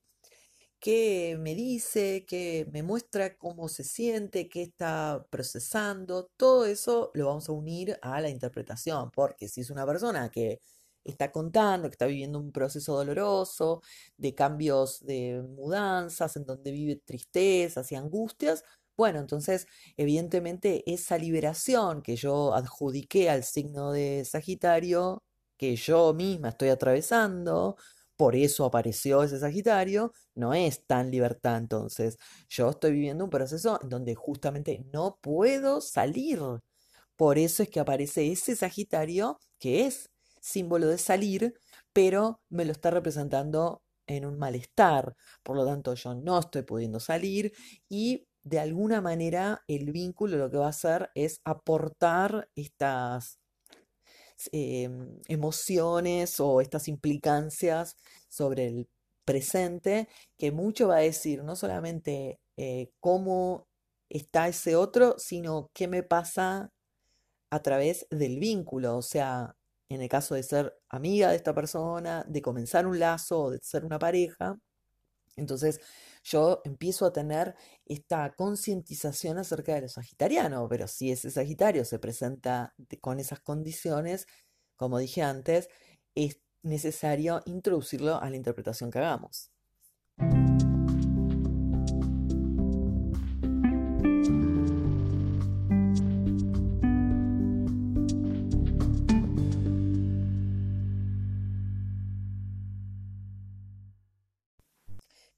qué 0.82 1.38
me 1.40 1.56
dice, 1.56 2.26
qué 2.28 2.68
me 2.74 2.84
muestra 2.84 3.38
cómo 3.38 3.70
se 3.70 3.84
siente, 3.86 4.50
qué 4.50 4.64
está 4.64 5.26
procesando, 5.30 6.30
todo 6.38 6.66
eso 6.66 7.12
lo 7.14 7.28
vamos 7.28 7.50
a 7.50 7.54
unir 7.54 8.00
a 8.02 8.20
la 8.22 8.30
interpretación, 8.30 9.12
porque 9.12 9.48
si 9.48 9.62
es 9.62 9.70
una 9.70 9.86
persona 9.86 10.30
que 10.32 10.60
está 11.04 11.32
contando, 11.32 11.88
que 11.88 11.94
está 11.94 12.08
viviendo 12.08 12.40
un 12.40 12.52
proceso 12.52 12.96
doloroso, 12.96 13.82
de 14.18 14.36
cambios 14.36 15.06
de 15.06 15.44
mudanzas, 15.56 16.36
en 16.38 16.46
donde 16.46 16.72
vive 16.72 16.96
tristezas 16.98 17.92
y 17.92 17.96
angustias, 17.96 18.64
bueno, 18.98 19.20
entonces 19.20 19.68
evidentemente 19.98 20.84
esa 20.92 21.18
liberación 21.18 22.02
que 22.02 22.16
yo 22.16 22.54
adjudiqué 22.56 23.30
al 23.30 23.44
signo 23.44 23.92
de 23.92 24.26
Sagitario, 24.26 25.24
que 25.58 25.76
yo 25.76 26.14
misma 26.14 26.50
estoy 26.50 26.70
atravesando, 26.70 27.78
por 28.22 28.36
eso 28.36 28.66
apareció 28.66 29.24
ese 29.24 29.40
Sagitario, 29.40 30.14
no 30.36 30.54
es 30.54 30.86
tan 30.86 31.10
libertad 31.10 31.58
entonces. 31.58 32.20
Yo 32.50 32.70
estoy 32.70 32.92
viviendo 32.92 33.24
un 33.24 33.32
proceso 33.32 33.80
en 33.82 33.90
donde 33.90 34.14
justamente 34.14 34.86
no 34.94 35.18
puedo 35.24 35.82
salir. 35.82 36.40
Por 37.16 37.40
eso 37.40 37.64
es 37.64 37.70
que 37.70 37.80
aparece 37.80 38.32
ese 38.32 38.56
Sagitario 38.56 39.40
que 39.58 39.88
es 39.88 40.12
símbolo 40.40 40.88
de 40.88 41.00
salir, 41.00 41.56
pero 41.94 42.44
me 42.48 42.64
lo 42.64 42.74
está 42.74 42.92
representando 42.92 43.82
en 44.06 44.28
un 44.28 44.38
malestar. 44.38 45.16
Por 45.42 45.56
lo 45.56 45.66
tanto, 45.66 45.96
yo 45.96 46.14
no 46.14 46.38
estoy 46.38 46.62
pudiendo 46.62 47.00
salir 47.00 47.54
y 47.90 48.28
de 48.44 48.60
alguna 48.60 49.02
manera 49.02 49.64
el 49.68 49.92
vínculo 49.92 50.38
lo 50.38 50.52
que 50.52 50.58
va 50.58 50.68
a 50.68 50.70
hacer 50.70 51.10
es 51.16 51.42
aportar 51.44 52.48
estas 52.54 53.41
Em, 54.52 55.20
emociones 55.28 56.40
o 56.40 56.62
estas 56.62 56.88
implicancias 56.88 57.98
sobre 58.30 58.68
el 58.68 58.90
presente, 59.26 60.08
que 60.38 60.52
mucho 60.52 60.88
va 60.88 60.98
a 60.98 61.00
decir 61.02 61.44
no 61.44 61.56
solamente 61.56 62.40
eh, 62.58 62.92
cómo 63.00 63.68
está 64.10 64.48
ese 64.48 64.76
otro, 64.76 65.16
sino 65.20 65.70
qué 65.74 65.88
me 65.88 66.04
pasa 66.04 66.72
a 67.52 67.62
través 67.62 68.08
del 68.10 68.40
vínculo, 68.40 68.98
o 68.98 69.02
sea, 69.02 69.56
en 69.90 70.02
el 70.02 70.10
caso 70.10 70.36
de 70.36 70.44
ser 70.44 70.78
amiga 70.90 71.30
de 71.30 71.36
esta 71.38 71.54
persona, 71.54 72.26
de 72.28 72.42
comenzar 72.42 72.88
un 72.88 73.00
lazo 73.00 73.44
o 73.44 73.52
de 73.52 73.60
ser 73.62 73.86
una 73.86 74.00
pareja, 74.00 74.58
entonces 75.36 75.82
yo 76.24 76.62
empiezo 76.66 77.06
a 77.06 77.14
tener 77.14 77.56
esta 77.86 78.34
concientización 78.36 79.38
acerca 79.38 79.76
de 79.76 79.82
lo 79.82 79.90
sagitariano, 79.90 80.68
pero 80.70 80.88
si 80.88 81.12
ese 81.12 81.32
Sagitario 81.32 81.86
se 81.86 82.00
presenta 82.00 82.74
con 83.02 83.20
esas 83.20 83.40
condiciones, 83.40 84.28
como 84.76 85.00
dije 85.00 85.22
antes, 85.22 85.70
es 86.16 86.40
necesario 86.64 87.42
introducirlo 87.46 88.22
a 88.22 88.30
la 88.30 88.36
interpretación 88.36 88.92
que 88.92 89.00
hagamos. 89.00 89.52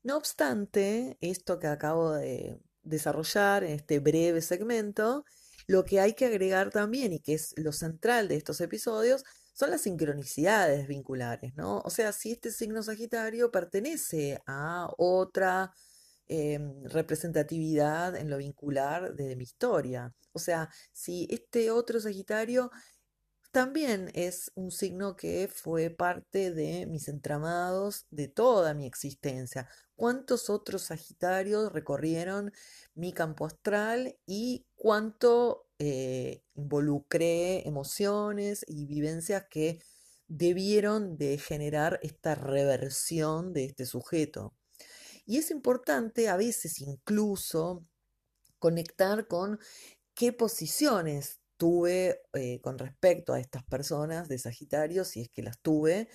No 0.03 0.17
obstante, 0.17 1.17
esto 1.21 1.59
que 1.59 1.67
acabo 1.67 2.11
de 2.11 2.59
desarrollar 2.83 3.63
en 3.63 3.71
este 3.71 3.99
breve 3.99 4.41
segmento, 4.41 5.23
lo 5.65 5.85
que 5.85 6.01
hay 6.01 6.13
que 6.13 6.25
agregar 6.25 6.71
también, 6.71 7.13
y 7.13 7.19
que 7.19 7.35
es 7.35 7.53
lo 7.57 7.71
central 7.71 8.27
de 8.27 8.35
estos 8.35 8.59
episodios, 8.59 9.23
son 9.53 9.69
las 9.71 9.81
sincronicidades 9.81 10.87
vinculares, 10.87 11.55
¿no? 11.55 11.79
O 11.85 11.89
sea, 11.89 12.11
si 12.11 12.31
este 12.31 12.51
signo 12.51 12.83
Sagitario 12.83 13.51
pertenece 13.51 14.41
a 14.45 14.89
otra 14.97 15.71
em, 16.27 16.83
representatividad 16.85 18.15
en 18.15 18.29
lo 18.29 18.37
vincular 18.37 19.13
de 19.15 19.35
mi 19.35 19.43
historia. 19.43 20.13
O 20.33 20.39
sea, 20.39 20.69
si 20.91 21.27
este 21.29 21.71
otro 21.71 21.99
Sagitario 21.99 22.71
también 23.53 24.09
es 24.15 24.51
un 24.55 24.71
signo 24.71 25.15
que 25.15 25.47
fue 25.47 25.91
parte 25.91 26.51
de 26.51 26.87
mis 26.87 27.07
entramados 27.07 28.07
de 28.09 28.27
toda 28.27 28.73
mi 28.73 28.87
existencia. 28.87 29.69
¿Cuántos 30.03 30.49
otros 30.49 30.81
Sagitarios 30.81 31.71
recorrieron 31.71 32.51
mi 32.93 33.13
campo 33.13 33.45
astral 33.45 34.17
y 34.25 34.65
cuánto 34.75 35.69
eh, 35.79 36.43
involucré 36.55 37.65
emociones 37.65 38.65
y 38.67 38.85
vivencias 38.85 39.45
que 39.49 39.81
debieron 40.27 41.15
de 41.15 41.37
generar 41.37 42.01
esta 42.03 42.35
reversión 42.35 43.53
de 43.53 43.63
este 43.63 43.85
sujeto? 43.85 44.53
Y 45.25 45.37
es 45.37 45.51
importante 45.51 46.27
a 46.27 46.35
veces 46.35 46.81
incluso 46.81 47.85
conectar 48.59 49.29
con 49.29 49.57
qué 50.13 50.33
posiciones 50.33 51.39
tuve 51.55 52.19
eh, 52.33 52.59
con 52.59 52.77
respecto 52.77 53.31
a 53.31 53.39
estas 53.39 53.63
personas 53.63 54.27
de 54.27 54.37
Sagitario, 54.37 55.05
si 55.05 55.21
es 55.21 55.29
que 55.29 55.43
las 55.43 55.61
tuve, 55.61 56.09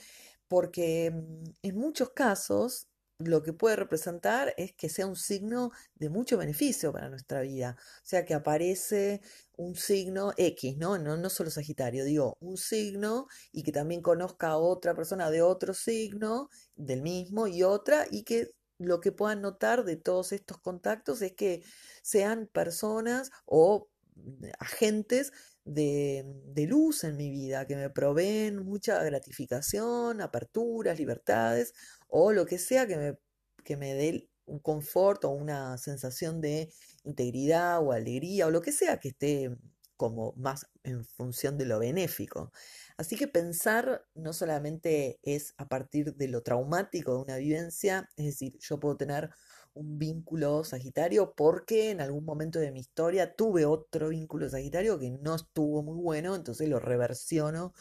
porque 0.47 1.11
mm, 1.11 1.45
en 1.62 1.76
muchos 1.78 2.11
casos 2.11 2.88
lo 3.18 3.42
que 3.42 3.52
puede 3.52 3.76
representar 3.76 4.54
es 4.56 4.72
que 4.72 4.88
sea 4.88 5.06
un 5.06 5.16
signo 5.16 5.72
de 5.96 6.08
mucho 6.08 6.38
beneficio 6.38 6.92
para 6.92 7.08
nuestra 7.08 7.40
vida. 7.42 7.76
O 7.78 8.06
sea, 8.06 8.25
que 8.25 8.34
aparece 8.34 9.20
un 9.56 9.75
signo 9.75 10.32
X, 10.37 10.76
¿no? 10.76 10.98
No, 10.98 11.28
solo 11.28 11.50
Sagitario, 11.50 12.04
digo, 12.04 12.37
un 12.40 12.56
signo 12.56 13.26
y 13.52 13.64
que 13.64 13.72
también 13.72 14.02
conozca 14.02 14.48
a 14.48 14.58
otra 14.58 14.94
persona 14.94 15.30
de 15.30 15.42
otro 15.42 15.75
signo, 15.75 16.48
del 16.76 17.02
mismo 17.02 17.48
y 17.48 17.64
otra, 17.64 18.06
y 18.10 18.22
que 18.22 18.52
lo 18.78 19.00
que 19.00 19.10
puedan 19.10 19.42
notar 19.42 19.84
de 19.84 19.96
todos 19.96 20.30
estos 20.32 20.58
contactos 20.58 21.20
es 21.22 21.32
que 21.32 21.64
sean 22.02 22.46
personas 22.46 23.30
o 23.46 23.88
agentes 24.60 25.32
de, 25.64 26.25
de, 26.46 26.66
luz 26.66 27.04
en 27.04 27.16
mi 27.16 27.30
vida, 27.30 27.66
que 27.66 27.76
me 27.76 27.90
proveen 27.90 28.64
mucha 28.64 29.02
gratificación, 29.02 30.20
aperturas, 30.20 30.98
libertades, 30.98 31.75
o 32.08 32.32
lo 32.32 32.46
que 32.46 32.58
sea 32.58 32.86
que 32.86 32.96
me, 32.96 33.18
que 33.64 33.76
me 33.76 33.94
dé 33.94 34.28
un 34.46 34.58
confort 34.58 35.24
o 35.24 35.30
una 35.30 35.78
sensación 35.78 36.40
de 36.40 36.72
integridad 37.04 37.82
o 37.82 37.92
alegría 37.92 38.46
o 38.46 38.50
lo 38.50 38.62
que 38.62 38.72
sea 38.72 38.98
que 38.98 39.08
esté 39.08 39.56
como 39.96 40.32
más 40.36 40.66
en 40.84 41.04
función 41.04 41.58
de 41.58 41.66
lo 41.66 41.80
benéfico. 41.80 42.52
Así 42.96 43.16
que 43.16 43.28
pensar 43.28 44.06
no 44.14 44.32
solamente 44.32 45.18
es 45.22 45.54
a 45.58 45.68
partir 45.68 46.14
de 46.14 46.28
lo 46.28 46.42
traumático 46.42 47.14
de 47.14 47.22
una 47.22 47.36
vivencia, 47.36 48.08
es 48.16 48.26
decir, 48.26 48.56
yo 48.60 48.78
puedo 48.78 48.96
tener 48.96 49.30
un 49.74 49.98
vínculo 49.98 50.64
sagitario 50.64 51.34
porque 51.36 51.90
en 51.90 52.00
algún 52.00 52.24
momento 52.24 52.58
de 52.58 52.70
mi 52.72 52.80
historia 52.80 53.34
tuve 53.34 53.66
otro 53.66 54.08
vínculo 54.08 54.48
sagitario 54.48 54.98
que 54.98 55.10
no 55.10 55.34
estuvo 55.34 55.82
muy 55.82 56.00
bueno, 56.00 56.36
entonces 56.36 56.68
lo 56.68 56.78
reversiono 56.78 57.74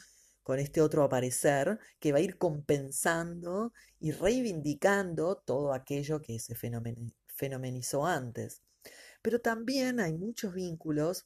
con 0.48 0.60
este 0.60 0.80
otro 0.80 1.04
aparecer 1.04 1.78
que 2.00 2.14
va 2.14 2.20
a 2.20 2.22
ir 2.22 2.38
compensando 2.38 3.74
y 4.00 4.12
reivindicando 4.14 5.36
todo 5.36 5.74
aquello 5.74 6.22
que 6.22 6.40
se 6.40 6.56
fenomenizó 6.56 8.06
antes. 8.06 8.62
Pero 9.22 9.42
también 9.42 10.00
hay 10.00 10.14
muchos 10.14 10.54
vínculos 10.54 11.26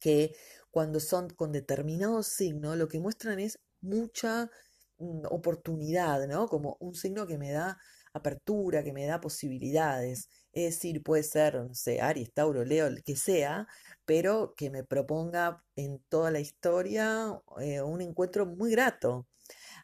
que 0.00 0.34
cuando 0.72 0.98
son 0.98 1.30
con 1.30 1.52
determinado 1.52 2.24
signo, 2.24 2.74
lo 2.74 2.88
que 2.88 2.98
muestran 2.98 3.38
es 3.38 3.60
mucha 3.80 4.50
mm, 4.98 5.26
oportunidad, 5.30 6.26
¿no? 6.26 6.48
Como 6.48 6.76
un 6.80 6.96
signo 6.96 7.28
que 7.28 7.38
me 7.38 7.52
da 7.52 7.78
apertura, 8.12 8.82
que 8.82 8.92
me 8.92 9.06
da 9.06 9.20
posibilidades. 9.20 10.28
Es 10.52 10.74
decir, 10.74 11.00
puede 11.04 11.22
ser, 11.22 11.54
no 11.54 11.74
sé, 11.74 12.00
Aries, 12.00 12.32
Tauro, 12.32 12.64
Leo, 12.64 12.88
el 12.88 13.04
que 13.04 13.14
sea, 13.14 13.68
pero 14.04 14.54
que 14.56 14.70
me 14.70 14.84
proponga 14.84 15.64
en 15.76 16.00
toda 16.08 16.30
la 16.30 16.40
historia 16.40 17.42
eh, 17.60 17.82
un 17.82 18.00
encuentro 18.00 18.46
muy 18.46 18.70
grato. 18.72 19.26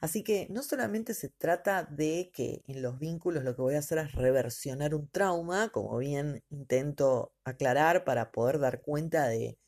Así 0.00 0.22
que 0.22 0.46
no 0.50 0.62
solamente 0.62 1.14
se 1.14 1.28
trata 1.28 1.84
de 1.84 2.30
que 2.32 2.62
en 2.68 2.82
los 2.82 2.98
vínculos 2.98 3.44
lo 3.44 3.56
que 3.56 3.62
voy 3.62 3.74
a 3.74 3.80
hacer 3.80 3.98
es 3.98 4.12
reversionar 4.12 4.94
un 4.94 5.08
trauma, 5.08 5.70
como 5.70 5.98
bien 5.98 6.42
intento 6.50 7.34
aclarar 7.44 8.04
para 8.04 8.30
poder 8.32 8.58
dar 8.60 8.80
cuenta 8.82 9.28
de 9.28 9.58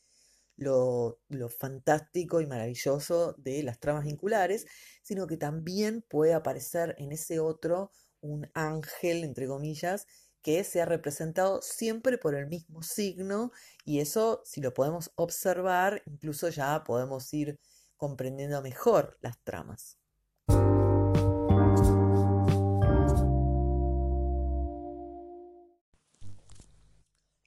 lo, 0.57 1.19
lo, 1.29 1.49
fantástico 1.49 2.41
y 2.41 2.47
maravilloso 2.47 3.35
de 3.39 3.63
las 3.63 3.81
tramas 3.81 4.05
vinculares, 4.05 4.67
sino 5.03 5.27
que 5.27 5.37
también 5.37 6.03
puede 6.03 6.35
aparecer 6.35 6.95
en 6.99 7.13
ese 7.13 7.41
otro 7.41 7.91
un 8.21 8.51
ángel, 8.55 9.25
entre 9.25 9.47
comillas, 9.47 10.07
que 10.43 10.65
se 10.65 10.81
ha 10.81 10.87
representado 10.87 11.63
siempre 11.63 12.19
por 12.19 12.35
el 12.35 12.47
mismo 12.47 12.83
signo 12.83 13.53
y 13.85 14.01
eso, 14.01 14.43
si 14.45 14.61
lo 14.61 14.75
podemos 14.75 15.13
observar, 15.17 16.03
incluso 16.07 16.49
ya 16.49 16.83
podemos 16.85 17.33
ir 17.35 17.59
comprendiendo 17.97 18.63
mejor 18.63 19.19
las 19.21 19.39
tramas. 19.43 19.99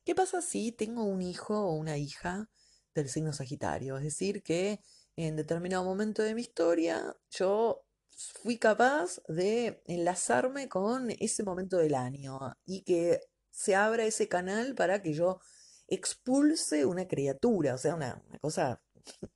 ¿Qué 0.05 0.15
pasa 0.15 0.41
si 0.41 0.71
tengo 0.71 1.05
un 1.05 1.21
hijo 1.21 1.57
o 1.57 1.73
una 1.73 1.97
hija 1.97 2.49
del 2.93 3.09
signo 3.09 3.33
Sagitario? 3.33 3.97
Es 3.97 4.03
decir, 4.03 4.43
que 4.43 4.81
en 5.15 5.35
determinado 5.35 5.83
momento 5.83 6.21
de 6.21 6.35
mi 6.35 6.41
historia 6.41 7.15
yo 7.29 7.82
fui 8.41 8.57
capaz 8.57 9.21
de 9.27 9.81
enlazarme 9.85 10.69
con 10.69 11.11
ese 11.19 11.43
momento 11.43 11.77
del 11.77 11.95
año 11.95 12.39
y 12.65 12.83
que 12.83 13.21
se 13.51 13.75
abra 13.75 14.05
ese 14.05 14.27
canal 14.27 14.75
para 14.75 15.01
que 15.01 15.13
yo 15.13 15.39
expulse 15.87 16.85
una 16.85 17.07
criatura, 17.07 17.75
o 17.75 17.77
sea, 17.77 17.95
una, 17.95 18.23
cosa 18.41 18.81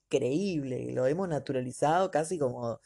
creíble, 0.08 0.92
lo 0.92 1.06
hemos 1.06 1.28
naturalizado 1.28 2.10
casi 2.10 2.38
como, 2.38 2.80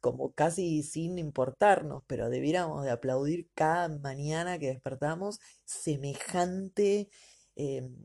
como 0.00 0.32
casi 0.32 0.82
sin 0.82 1.18
importarnos, 1.18 2.04
pero 2.06 2.30
debiéramos 2.30 2.84
de 2.84 2.90
aplaudir 2.90 3.48
cada 3.54 3.88
mañana 3.88 4.58
que 4.58 4.68
despertamos 4.68 5.40
semejante 5.64 7.08
em, 7.56 7.96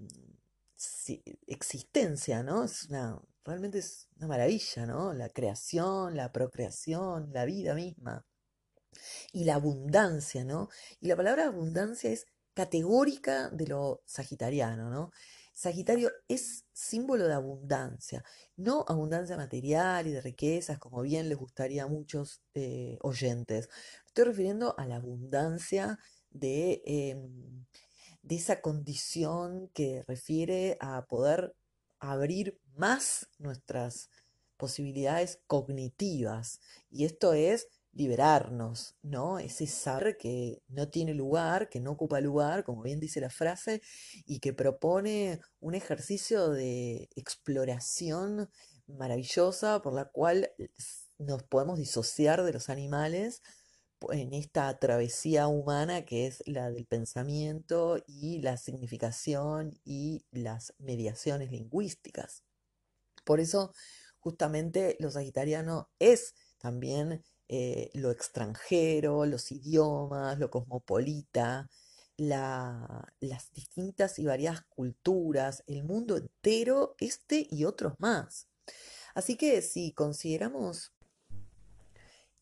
existencia, 1.48 2.44
¿no? 2.44 2.64
Es 2.64 2.86
una, 2.86 3.20
realmente 3.46 3.80
es 3.80 4.08
una 4.18 4.28
maravilla, 4.28 4.86
¿no? 4.86 5.14
La 5.14 5.30
creación, 5.30 6.16
la 6.16 6.32
procreación, 6.32 7.32
la 7.34 7.46
vida 7.46 7.74
misma. 7.74 8.26
Y 9.32 9.46
la 9.46 9.56
abundancia, 9.56 10.44
¿no? 10.44 10.70
Y 11.00 11.08
la 11.08 11.16
palabra 11.16 11.48
abundancia 11.48 12.12
es 12.12 12.26
categórica 12.54 13.50
de 13.50 13.68
lo 13.68 14.02
sagitariano, 14.06 14.90
¿no? 14.90 15.12
Sagitario 15.54 16.10
es 16.28 16.66
símbolo 16.72 17.28
de 17.28 17.34
abundancia, 17.34 18.24
no 18.56 18.86
abundancia 18.88 19.36
material 19.36 20.08
y 20.08 20.12
de 20.12 20.22
riquezas, 20.22 20.80
como 20.80 21.02
bien 21.02 21.28
les 21.28 21.38
gustaría 21.38 21.84
a 21.84 21.88
muchos 21.88 22.42
eh, 22.54 22.98
oyentes. 23.02 23.70
Estoy 24.06 24.24
refiriendo 24.26 24.74
a 24.78 24.86
la 24.86 24.96
abundancia 24.96 26.00
em, 26.32 27.66
de 28.22 28.36
esa 28.36 28.62
condición 28.62 29.70
que 29.74 30.04
refiere 30.08 30.78
a 30.80 31.06
poder 31.08 31.56
abrir 32.00 32.58
más 32.80 33.28
nuestras 33.38 34.10
posibilidades 34.58 35.40
cognitivas. 35.48 36.60
Y 36.90 37.06
esto 37.06 37.34
es 37.34 37.68
liberarnos, 37.94 38.96
¿no? 39.02 39.40
Ese 39.40 39.68
saber 39.68 40.18
que 40.18 40.62
no 40.68 40.90
tiene 40.90 41.14
lugar, 41.14 41.70
que 41.70 41.80
no 41.80 41.92
ocupa 41.92 42.22
lugar, 42.22 42.64
como 42.64 42.82
bien 42.84 43.00
dice 43.00 43.22
la 43.22 43.30
frase, 43.30 43.82
y 44.26 44.40
que 44.40 44.54
propone 44.54 45.40
un 45.60 45.76
ejercicio 45.76 46.50
de 46.50 47.10
exploración 47.16 48.50
maravillosa 48.88 49.82
por 49.82 49.94
la 49.94 50.06
cual 50.06 50.52
nos 51.18 51.44
podemos 51.44 51.78
disociar 51.78 52.44
de 52.44 52.54
los 52.54 52.70
animales 52.70 53.42
en 54.12 54.34
esta 54.34 54.78
travesía 54.80 55.48
humana 55.48 56.06
que 56.06 56.26
es 56.28 56.42
la 56.46 56.72
del 56.72 56.86
pensamiento 56.86 58.02
y 58.08 58.40
la 58.40 58.56
significación 58.58 59.80
y 59.84 60.26
las 60.32 60.74
mediaciones 60.80 61.52
lingüísticas. 61.52 62.44
Por 63.24 63.40
eso, 63.40 63.74
justamente, 64.20 64.98
lo 65.00 65.12
sagitariano 65.12 65.90
es 66.00 66.36
también 66.60 67.24
eh, 67.48 67.90
lo 67.94 68.12
extranjero, 68.12 69.26
los 69.26 69.52
idiomas, 69.52 70.38
lo 70.38 70.50
cosmopolita, 70.50 71.70
las 72.18 73.54
distintas 73.54 74.20
y 74.20 74.26
variadas 74.26 74.64
culturas, 74.70 75.64
el 75.68 75.84
mundo 75.84 76.18
entero, 76.18 76.96
este 77.00 77.48
y 77.50 77.66
otros 77.66 77.94
más. 77.98 78.48
Así 79.16 79.36
que 79.36 79.62
si 79.62 79.94
consideramos 79.94 80.94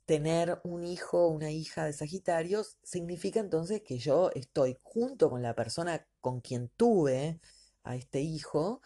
tener 0.05 0.59
un 0.63 0.83
hijo 0.83 1.25
o 1.25 1.29
una 1.29 1.51
hija 1.51 1.85
de 1.85 1.93
Sagitario, 1.93 2.65
significa 2.81 3.39
entonces 3.39 3.81
que 3.81 3.97
yo 3.99 4.31
estoy 4.33 4.77
junto 4.81 5.29
con 5.29 5.41
la 5.41 5.53
persona 5.53 6.07
con 6.21 6.41
quien 6.41 6.69
tuve 6.69 7.39
a 7.83 7.95
este 7.95 8.21
hijo, 8.21 8.81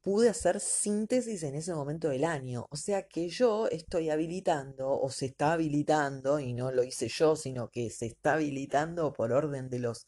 pude 0.00 0.28
hacer 0.28 0.60
síntesis 0.60 1.42
en 1.42 1.54
ese 1.54 1.74
momento 1.74 2.08
del 2.08 2.24
año. 2.24 2.66
O 2.70 2.76
sea 2.76 3.06
que 3.06 3.28
yo 3.28 3.68
estoy 3.68 4.10
habilitando, 4.10 4.90
o 4.90 5.10
se 5.10 5.26
está 5.26 5.52
habilitando, 5.52 6.40
y 6.40 6.54
no 6.54 6.70
lo 6.72 6.82
hice 6.82 7.08
yo, 7.08 7.36
sino 7.36 7.70
que 7.70 7.90
se 7.90 8.06
está 8.06 8.34
habilitando 8.34 9.12
por 9.12 9.32
orden 9.32 9.68
de 9.68 9.78
los 9.80 10.06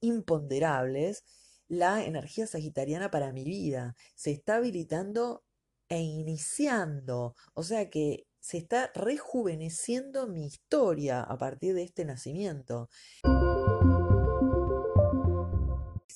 imponderables, 0.00 1.24
la 1.68 2.04
energía 2.04 2.46
sagitariana 2.46 3.10
para 3.10 3.32
mi 3.32 3.44
vida. 3.44 3.96
Se 4.14 4.30
está 4.30 4.56
habilitando 4.56 5.44
e 5.88 6.00
iniciando. 6.00 7.34
O 7.54 7.62
sea 7.62 7.90
que 7.90 8.26
se 8.40 8.58
está 8.58 8.90
rejuveneciendo 8.94 10.26
mi 10.26 10.46
historia 10.46 11.22
a 11.22 11.36
partir 11.36 11.74
de 11.74 11.82
este 11.82 12.04
nacimiento 12.04 12.88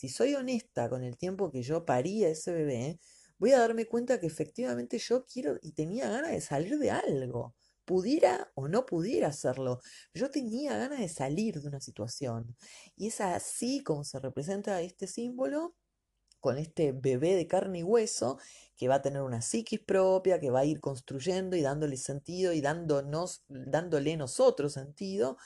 si 0.09 0.11
soy 0.11 0.35
honesta 0.35 0.91
con 0.91 1.03
el 1.03 1.17
tiempo 1.17 1.51
que 1.51 1.63
yo 1.63 1.87
paría 1.87 2.29
ese 2.29 2.53
bebé, 2.53 3.01
voy 3.39 3.53
a 3.53 3.59
darme 3.59 3.87
cuenta 3.87 4.21
que 4.21 4.27
efectivamente 4.27 4.99
yo 4.99 5.25
quiero 5.25 5.57
y 5.63 5.73
tenía 5.73 6.11
ganas 6.11 6.33
de 6.33 6.43
salir 6.43 6.79
de 6.79 6.91
algo. 6.91 7.55
Pudiera 7.87 8.51
o 8.55 8.69
no 8.69 8.85
pudiera 8.85 9.29
hacerlo, 9.29 9.81
yo 10.13 10.31
tenía 10.31 10.77
ganas 10.77 11.01
de 11.01 11.09
salir 11.09 11.61
de 11.61 11.69
una 11.69 11.81
situación. 11.81 12.55
Y 12.97 13.09
es 13.09 13.21
así 13.23 13.83
como 13.83 14.05
se 14.05 14.19
representa 14.19 14.81
este 14.83 15.07
símbolo 15.07 15.75
con 16.41 16.59
este 16.59 16.93
bebé 16.93 17.35
de 17.35 17.47
carne 17.47 17.79
y 17.79 17.83
hueso 17.83 18.39
que 18.77 18.89
va 18.89 18.97
a 18.97 19.03
tener 19.03 19.23
una 19.23 19.41
psiquis 19.41 19.81
propia, 19.81 20.39
que 20.39 20.51
va 20.51 20.61
a 20.61 20.65
ir 20.67 20.81
construyendo 20.81 21.57
y 21.57 21.63
dándole 21.63 21.97
sentido 21.97 22.53
y 22.53 22.61
dándonos, 22.61 23.45
dándole 23.49 24.19
nosotros 24.19 24.75
sentido, 24.75 25.39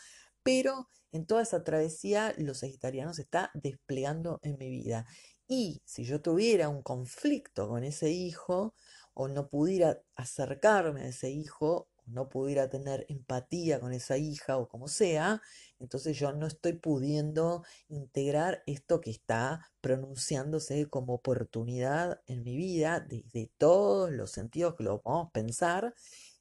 pero 0.42 0.88
en 1.12 1.26
toda 1.26 1.42
esa 1.42 1.64
travesía 1.64 2.34
los 2.38 2.58
sagitarianos 2.58 3.18
está 3.18 3.50
desplegando 3.54 4.40
en 4.42 4.58
mi 4.58 4.68
vida. 4.68 5.06
Y 5.46 5.80
si 5.84 6.04
yo 6.04 6.20
tuviera 6.20 6.68
un 6.68 6.82
conflicto 6.82 7.68
con 7.68 7.82
ese 7.82 8.10
hijo, 8.10 8.74
o 9.14 9.28
no 9.28 9.48
pudiera 9.48 10.00
acercarme 10.14 11.02
a 11.02 11.08
ese 11.08 11.30
hijo, 11.30 11.88
o 11.96 12.02
no 12.06 12.28
pudiera 12.28 12.68
tener 12.68 13.06
empatía 13.08 13.80
con 13.80 13.92
esa 13.92 14.18
hija, 14.18 14.58
o 14.58 14.68
como 14.68 14.88
sea, 14.88 15.40
entonces 15.78 16.18
yo 16.18 16.32
no 16.32 16.46
estoy 16.46 16.74
pudiendo 16.74 17.64
integrar 17.88 18.62
esto 18.66 19.00
que 19.00 19.10
está 19.10 19.70
pronunciándose 19.80 20.86
como 20.86 21.14
oportunidad 21.14 22.20
en 22.26 22.44
mi 22.44 22.56
vida 22.56 23.00
desde 23.00 23.50
todos 23.56 24.10
los 24.10 24.30
sentidos 24.30 24.74
que 24.76 24.84
lo 24.84 25.00
podemos 25.00 25.32
pensar 25.32 25.94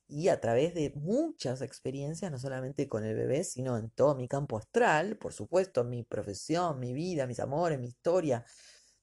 y 0.08 0.30
a 0.30 0.40
través 0.40 0.74
de 0.74 0.92
muchas 0.96 1.62
experiencias, 1.62 2.32
no 2.32 2.40
solamente 2.40 2.88
con 2.88 3.04
el 3.04 3.16
bebé, 3.16 3.44
sino 3.44 3.78
en 3.78 3.90
todo 3.90 4.16
mi 4.16 4.28
campo 4.28 4.58
astral, 4.58 5.18
por 5.18 5.34
supuesto, 5.34 5.84
mi 5.84 6.04
profesión, 6.04 6.80
mi 6.80 6.94
vida, 6.94 7.28
mis 7.28 7.40
amores, 7.40 7.80
mi 7.80 7.88
historia, 7.88 8.46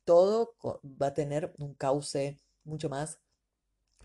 todo 0.04 0.54
va 0.84 1.08
a 1.08 1.14
tener 1.14 1.54
un 1.58 1.74
cauce 1.74 2.40
mucho 2.64 2.88
más 2.88 3.20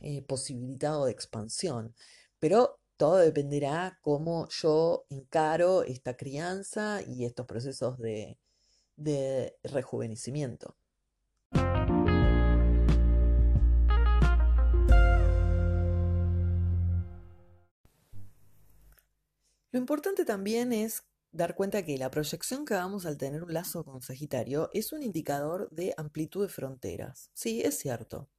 eh, 0.02 0.24
posibilitado 0.24 1.06
de 1.06 1.12
expansión. 1.12 1.96
Pero 2.40 2.80
todo 2.98 3.18
dependerá 3.18 4.00
cómo 4.02 4.48
yo 4.50 5.06
encaro 5.10 5.84
esta 5.84 6.18
crianza 6.18 7.02
y 7.08 7.26
estos 7.26 7.46
procesos 7.46 7.98
de, 8.00 8.38
de 8.98 9.58
rejuvenecimiento. 9.64 10.76
Lo 19.72 19.80
importante 19.80 20.26
también 20.26 20.74
es 20.74 21.04
dar 21.32 21.54
cuenta 21.54 21.86
que 21.86 21.98
la 22.00 22.10
proyección 22.10 22.66
que 22.66 22.74
hagamos 22.74 23.06
al 23.06 23.18
tener 23.18 23.44
un 23.44 23.54
lazo 23.54 23.86
con 23.86 24.02
Sagitario 24.02 24.72
es 24.74 24.92
un 24.94 25.04
indicador 25.04 25.70
de 25.70 25.94
amplitud 25.96 26.42
de 26.42 26.50
fronteras. 26.50 27.30
Sí, 27.34 27.62
es 27.62 27.78
cierto. 27.78 28.30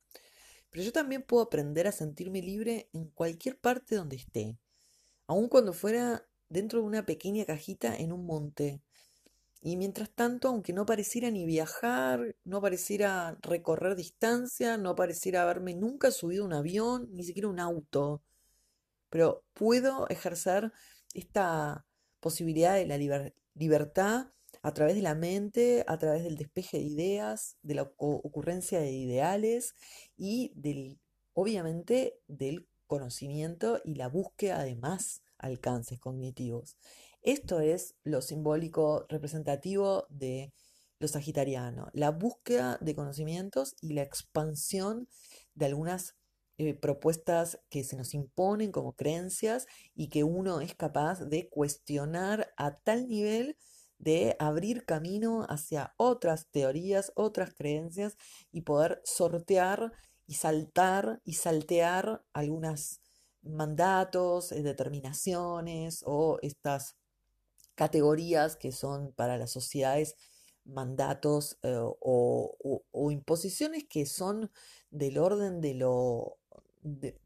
Pero 0.71 0.85
yo 0.85 0.93
también 0.93 1.23
puedo 1.23 1.45
aprender 1.45 1.87
a 1.87 1.93
sentirme 1.93 2.43
libre 2.43 2.89
en 2.93 3.07
cualquier 3.11 3.59
parte 3.59 3.95
donde 3.95 4.17
esté, 4.17 4.59
aun 5.29 5.49
cuando 5.49 5.73
fuera 5.73 6.27
dentro 6.49 6.81
de 6.81 6.87
una 6.87 7.07
pequeña 7.07 7.45
cajita 7.45 7.97
en 7.97 8.13
un 8.13 8.27
monte. 8.27 8.83
Y 9.63 9.77
mientras 9.77 10.11
tanto, 10.11 10.49
aunque 10.49 10.73
no 10.73 10.87
pareciera 10.87 11.31
ni 11.31 11.45
viajar, 11.47 12.35
no 12.45 12.61
pareciera 12.61 13.39
recorrer 13.43 13.95
distancia, 13.95 14.79
no 14.79 14.97
pareciera 14.97 15.43
haberme 15.43 15.75
nunca 15.75 16.11
subido 16.11 16.45
un 16.45 16.55
avión, 16.55 17.09
ni 17.13 17.23
siquiera 17.23 17.49
un 17.49 17.61
auto, 17.61 18.23
pero 19.11 19.45
puedo 19.53 20.09
ejercer 20.09 20.73
esta 21.15 21.87
posibilidad 22.21 22.75
de 22.75 22.87
la 22.87 22.99
libertad 23.55 24.33
a 24.63 24.75
través 24.75 24.95
de 24.95 25.03
la 25.03 25.15
mente, 25.15 25.85
a 25.87 25.99
través 25.99 26.23
del 26.23 26.37
despeje 26.37 26.79
de 26.79 26.85
ideas, 26.85 27.57
de 27.63 27.75
la 27.75 27.83
ocurrencia 27.97 28.81
de 28.81 28.93
ideales 28.93 29.75
y 30.17 30.53
del, 30.55 31.01
obviamente, 31.33 32.21
del 32.27 32.69
conocimiento 32.87 33.81
y 33.85 33.95
la 33.95 34.09
búsqueda 34.09 34.63
de 34.65 34.77
más 34.77 35.23
alcances 35.39 35.99
cognitivos. 35.99 36.77
Esto 37.23 37.61
es 37.61 37.95
lo 38.03 38.21
simbólico 38.23 39.07
representativo 39.09 40.07
de 40.11 40.53
lo 40.99 41.09
sagitariano, 41.09 41.89
la 41.95 42.11
búsqueda 42.11 42.77
de 42.83 42.95
conocimientos 42.95 43.75
y 43.81 43.95
la 43.95 44.03
expansión 44.03 45.09
de 45.55 45.67
algunas 45.67 46.17
eh, 46.61 46.75
propuestas 46.75 47.59
que 47.71 47.85
se 47.85 47.97
nos 47.97 48.13
imponen 48.13 48.71
como 48.71 48.93
creencias 48.93 49.67
y 49.95 50.11
que 50.11 50.25
uno 50.25 50.61
es 50.61 50.75
capaz 50.75 51.25
de 51.25 51.49
cuestionar 51.49 52.53
a 52.59 52.77
tal 52.77 53.09
nivel 53.09 53.57
de 53.97 54.37
abrir 54.39 54.85
camino 54.85 55.47
hacia 55.49 55.95
otras 55.97 56.51
teorías, 56.51 57.13
otras 57.15 57.55
creencias 57.55 58.19
y 58.53 58.61
poder 58.61 59.01
sortear 59.05 59.95
y 60.27 60.35
saltar 60.35 61.23
y 61.25 61.33
saltear 61.33 62.27
algunos 62.35 63.01
mandatos, 63.41 64.53
eh, 64.53 64.63
determinaciones 64.63 66.03
o 66.05 66.41
estas 66.43 66.95
categorías 67.75 68.57
que 68.57 68.71
son 68.71 69.15
para 69.15 69.39
las 69.39 69.51
sociedades 69.51 70.15
mandatos 70.65 71.59
eh, 71.63 71.75
o, 71.81 73.11
imposiciones 73.11 73.85
que 73.89 74.07
son 74.07 74.51
del 74.91 75.19
orden 75.19 75.61
de 75.61 75.75
lo 75.75 76.40
de, 76.83 77.19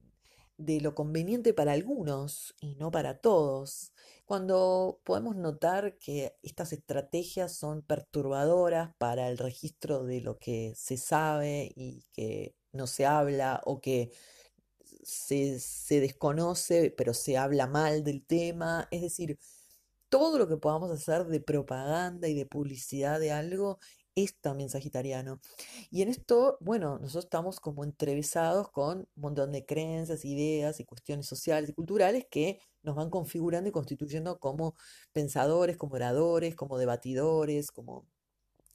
lo 0.81 0.95
conveniente 0.95 1.53
para 1.55 1.73
algunos 1.73 2.55
y 2.61 2.77
no 2.77 2.91
para 2.91 3.19
todos. 3.19 3.93
Cuando 4.25 5.01
podemos 5.05 5.37
notar 5.37 5.99
que 5.99 6.37
estas 6.43 6.73
estrategias 6.73 7.55
son 7.57 7.83
perturbadoras 7.83 8.95
para 8.99 9.29
el 9.29 9.39
registro 9.39 10.05
de 10.05 10.21
lo 10.21 10.39
que 10.39 10.73
se 10.77 10.97
sabe 10.97 11.73
y 11.77 12.05
que 12.13 12.55
no 12.73 12.87
se 12.87 13.07
habla 13.07 13.61
o 13.65 13.81
que 13.81 14.11
se, 15.03 15.61
se, 15.61 16.01
desconoce 16.01 16.91
pero 16.97 17.15
se 17.15 17.37
habla 17.37 17.67
mal 17.67 18.05
del 18.05 18.25
tema. 18.25 18.89
Es 18.91 19.03
decir, 19.03 19.39
todo 20.09 20.39
lo 20.39 20.49
que 20.49 20.57
podamos 20.57 20.91
hacer 20.91 21.27
de 21.27 21.41
propaganda 21.41 22.29
y 22.29 22.35
de 22.35 22.47
publicidad 22.47 23.19
de 23.21 23.33
algo 23.33 23.79
es 24.15 24.37
también 24.41 24.71
sagitariano. 24.71 25.41
Y 25.91 26.03
en 26.03 26.09
esto, 26.09 26.59
bueno, 26.61 26.99
nosotros 26.99 27.25
estamos 27.25 27.61
como 27.61 27.85
entrevisados 27.85 28.71
con 28.71 28.99
un 28.99 29.09
montón 29.17 29.53
de 29.53 29.65
creencias, 29.67 30.25
ideas 30.25 30.81
y 30.81 30.85
cuestiones 30.85 31.27
sociales 31.27 31.71
y 31.71 31.75
culturales 31.75 32.27
que 32.31 32.61
nos 32.83 32.95
van 32.97 33.11
configurando 33.11 33.69
y 33.69 33.73
constituyendo 33.73 34.39
como 34.39 34.75
pensadores, 35.13 35.77
como 35.77 35.95
oradores, 35.95 36.55
como 36.55 36.79
debatidores, 36.79 37.71
como 37.71 38.07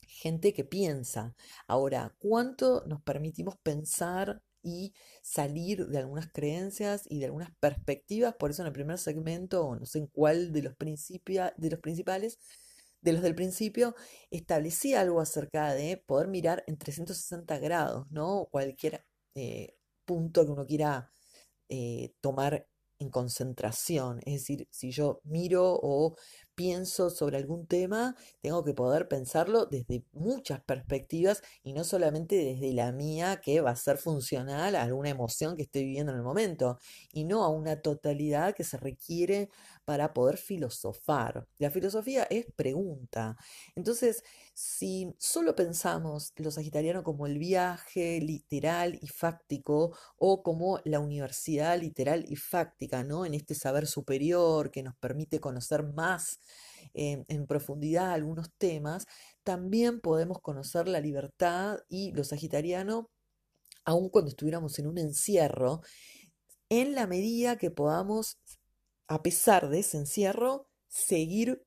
gente 0.08 0.54
que 0.54 0.65
piensa. 0.65 1.36
Ahora, 1.67 2.15
¿cuánto 2.19 2.84
nos 2.88 3.02
permitimos 3.02 3.58
pensar 3.58 4.41
y 4.62 4.93
salir 5.21 5.88
de 5.88 5.99
algunas 5.99 6.32
creencias 6.32 7.06
y 7.10 7.19
de 7.19 7.25
algunas 7.25 7.52
perspectivas? 7.60 8.36
Por 8.36 8.52
eso 8.52 8.63
en 8.63 8.67
el 8.67 8.73
primer 8.73 8.97
segmento, 8.97 9.75
no 9.80 9.86
sé 9.86 9.99
en 9.99 10.08
cuál 10.08 10.52
de 10.52 10.63
los, 10.63 10.75
de 10.78 11.69
los 11.69 11.80
principales, 11.80 12.39
de 13.02 13.14
los 13.14 13.22
del 13.22 13.36
principio, 13.36 13.96
establecía 14.32 15.02
algo 15.02 15.22
acerca 15.22 15.74
de 15.74 15.98
poder 15.98 16.28
mirar 16.28 16.64
en 16.68 16.78
360 16.78 17.60
grados, 17.60 18.12
¿no? 18.12 18.48
Cualquier 18.52 19.06
eh, 19.36 19.76
punto 20.06 20.46
que 20.46 20.52
uno 20.52 20.66
quiera 20.66 21.12
eh, 21.70 22.14
tomar 22.22 22.68
en 23.00 23.10
concentración. 23.10 24.20
Es 24.26 24.34
decir, 24.42 24.68
si 24.72 24.92
yo 24.92 25.22
miro 25.24 25.80
o 25.82 26.16
pienso 26.56 27.10
sobre 27.10 27.38
algún 27.38 27.66
tema, 27.68 28.16
tengo 28.42 28.64
que 28.66 28.74
poder 28.74 29.08
pensarlo 29.08 29.66
desde 29.66 30.04
muchas 30.12 30.62
perspectivas 30.62 31.42
y 31.64 31.74
no 31.74 31.86
solamente 31.86 32.36
desde 32.36 32.74
la 32.74 32.92
mía 32.92 33.40
que 33.42 33.62
va 33.62 33.72
a 33.72 33.76
ser 33.78 33.98
funcional 33.98 34.76
a 34.76 34.84
alguna 34.84 35.10
emoción 35.10 35.56
que 35.56 35.64
estoy 35.64 35.86
viviendo 35.86 36.12
en 36.12 36.18
el 36.18 36.24
momento, 36.24 36.80
y 37.14 37.24
no 37.26 37.44
a 37.44 37.50
una 37.50 37.82
totalidad 37.82 38.54
que 38.54 38.66
se 38.66 38.78
requiere 38.78 39.50
para 39.89 40.13
poder 40.13 40.38
filosofar. 40.38 41.47
La 41.58 41.71
filosofía 41.71 42.28
es 42.30 42.45
pregunta. 42.56 43.36
Entonces, 43.73 44.23
si 44.54 45.15
solo 45.17 45.56
pensamos 45.56 46.32
lo 46.36 46.52
sagitariano 46.52 47.02
como 47.02 47.25
el 47.25 47.39
viaje 47.39 48.21
literal 48.21 48.99
y 49.02 49.08
fáctico 49.08 49.97
o 50.15 50.43
como 50.43 50.80
la 50.86 50.99
universidad 50.99 51.80
literal 51.80 52.23
y 52.28 52.36
fáctica, 52.36 53.04
¿no? 53.04 53.25
En 53.25 53.34
este 53.34 53.56
saber 53.56 53.88
superior 53.88 54.69
que 54.69 54.84
nos 54.84 54.95
permite 54.97 55.39
conocer 55.39 55.82
más 55.82 56.39
eh, 56.93 57.23
en 57.28 57.47
profundidad 57.47 58.12
algunos 58.12 58.54
temas, 58.60 59.08
también 59.43 60.02
podemos 60.02 60.38
conocer 60.39 60.88
la 60.88 60.99
libertad 60.99 61.80
y 61.88 62.12
lo 62.12 62.23
sagitariano, 62.23 63.10
aun 63.86 64.10
cuando 64.10 64.30
estuviéramos 64.30 64.78
en 64.78 64.86
un 64.86 64.99
encierro, 64.99 65.82
en 66.69 66.93
la 66.93 67.08
medida 67.08 67.58
que 67.58 67.71
podamos 67.71 68.38
a 69.10 69.24
pesar 69.24 69.69
de 69.69 69.80
ese 69.80 69.98
encierro, 69.98 70.67
seguir 70.88 71.65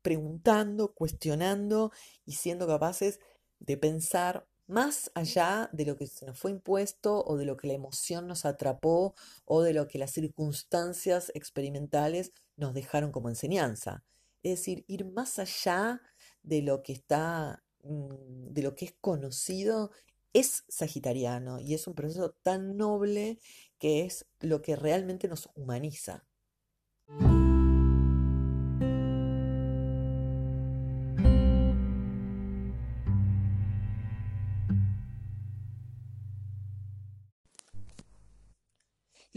preguntando, 0.00 0.94
cuestionando 0.94 1.92
y 2.24 2.34
siendo 2.34 2.66
capaces 2.66 3.18
de 3.58 3.76
pensar 3.76 4.46
más 4.68 5.10
allá 5.14 5.70
de 5.72 5.86
lo 5.86 5.96
que 5.96 6.06
se 6.06 6.24
nos 6.24 6.38
fue 6.38 6.52
impuesto 6.52 7.24
o 7.24 7.36
de 7.36 7.46
lo 7.46 7.56
que 7.56 7.66
la 7.66 7.74
emoción 7.74 8.28
nos 8.28 8.44
atrapó 8.44 9.14
o 9.44 9.62
de 9.62 9.72
lo 9.72 9.88
que 9.88 9.98
las 9.98 10.12
circunstancias 10.12 11.32
experimentales 11.34 12.32
nos 12.56 12.74
dejaron 12.74 13.10
como 13.10 13.28
enseñanza. 13.28 14.04
Es 14.44 14.60
decir, 14.60 14.84
ir 14.86 15.04
más 15.04 15.40
allá 15.40 16.00
de 16.42 16.62
lo 16.62 16.82
que 16.84 16.92
está, 16.92 17.64
mm, 17.82 18.52
de 18.52 18.62
lo 18.62 18.76
que 18.76 18.84
es 18.84 18.94
conocido, 19.00 19.90
es 20.32 20.64
sagitariano 20.68 21.58
y 21.58 21.74
es 21.74 21.88
un 21.88 21.94
proceso 21.94 22.36
tan 22.42 22.76
noble 22.76 23.40
que 23.78 24.04
es 24.04 24.26
lo 24.38 24.62
que 24.62 24.76
realmente 24.76 25.26
nos 25.26 25.48
humaniza. 25.56 26.27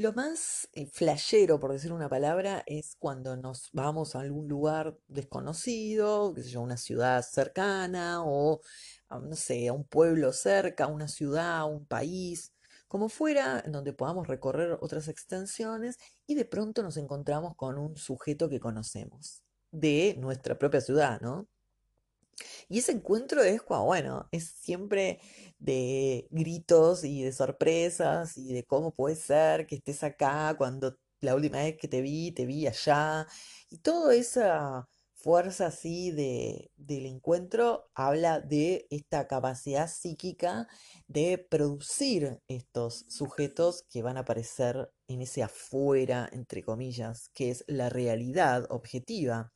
Lo 0.02 0.14
más 0.14 0.68
eh, 0.74 0.88
flashero, 0.88 1.60
por 1.60 1.74
decir 1.74 1.92
una 1.94 2.10
palabra, 2.10 2.64
es 2.66 2.96
cuando 2.98 3.38
nos 3.38 3.70
vamos 3.72 4.16
a 4.16 4.22
algún 4.22 4.48
lugar 4.48 4.98
desconocido, 5.08 6.34
qué 6.34 6.42
sé 6.42 6.50
yo, 6.50 6.62
una 6.62 6.78
ciudad 6.78 7.22
cercana 7.22 8.24
o, 8.26 8.62
no 9.12 9.36
sé, 9.36 9.68
a 9.68 9.74
un 9.74 9.84
pueblo 9.84 10.34
cerca, 10.34 10.88
una 10.88 11.08
ciudad, 11.08 11.70
un 11.72 11.86
país, 11.86 12.52
como 12.92 13.08
fuera, 13.08 13.64
en 13.66 13.72
donde 13.72 13.94
podamos 13.94 14.28
recorrer 14.28 14.78
otras 14.82 15.08
extensiones 15.08 15.98
y 16.28 16.36
de 16.36 16.44
pronto 16.44 16.84
nos 16.84 16.98
encontramos 16.98 17.56
con 17.56 17.78
un 17.78 17.96
sujeto 17.96 18.50
que 18.50 18.60
conocemos 18.60 19.44
de 19.72 20.18
nuestra 20.20 20.60
propia 20.60 20.82
ciudad, 20.82 21.22
¿no? 21.22 21.48
Y 22.68 22.80
ese 22.80 22.92
encuentro 22.92 23.44
es, 23.44 23.62
bueno, 23.66 24.28
es 24.34 24.50
siempre 24.60 25.22
de 25.58 26.28
gritos 26.32 27.06
y 27.06 27.24
de 27.24 27.32
sorpresas 27.32 28.38
y 28.38 28.52
de 28.52 28.66
cómo 28.66 28.94
puede 28.94 29.16
ser 29.16 29.68
que 29.68 29.76
estés 29.76 30.04
acá 30.04 30.54
cuando 30.58 30.98
la 31.22 31.34
última 31.34 31.60
vez 31.60 31.78
que 31.78 31.88
te 31.88 32.02
vi, 32.02 32.34
te 32.34 32.46
vi 32.46 32.68
allá. 32.68 33.26
Y 33.70 33.78
toda 33.78 34.14
esa 34.16 34.90
fuerza 35.24 35.68
así 35.68 36.12
de, 36.12 36.72
del 36.78 37.06
encuentro 37.06 37.90
habla 37.94 38.40
de 38.40 38.88
esta 38.90 39.28
capacidad 39.28 39.90
psíquica 39.90 40.68
de 41.08 41.38
producir 41.38 42.42
estos 42.48 43.06
sujetos 43.08 43.84
que 43.90 44.02
van 44.02 44.18
a 44.18 44.22
aparecer 44.22 44.92
en 45.08 45.22
ese 45.22 45.44
afuera, 45.44 46.30
entre 46.32 46.64
comillas, 46.64 47.30
que 47.34 47.52
es 47.52 47.64
la 47.68 47.90
realidad 47.90 48.66
objetiva. 48.70 49.54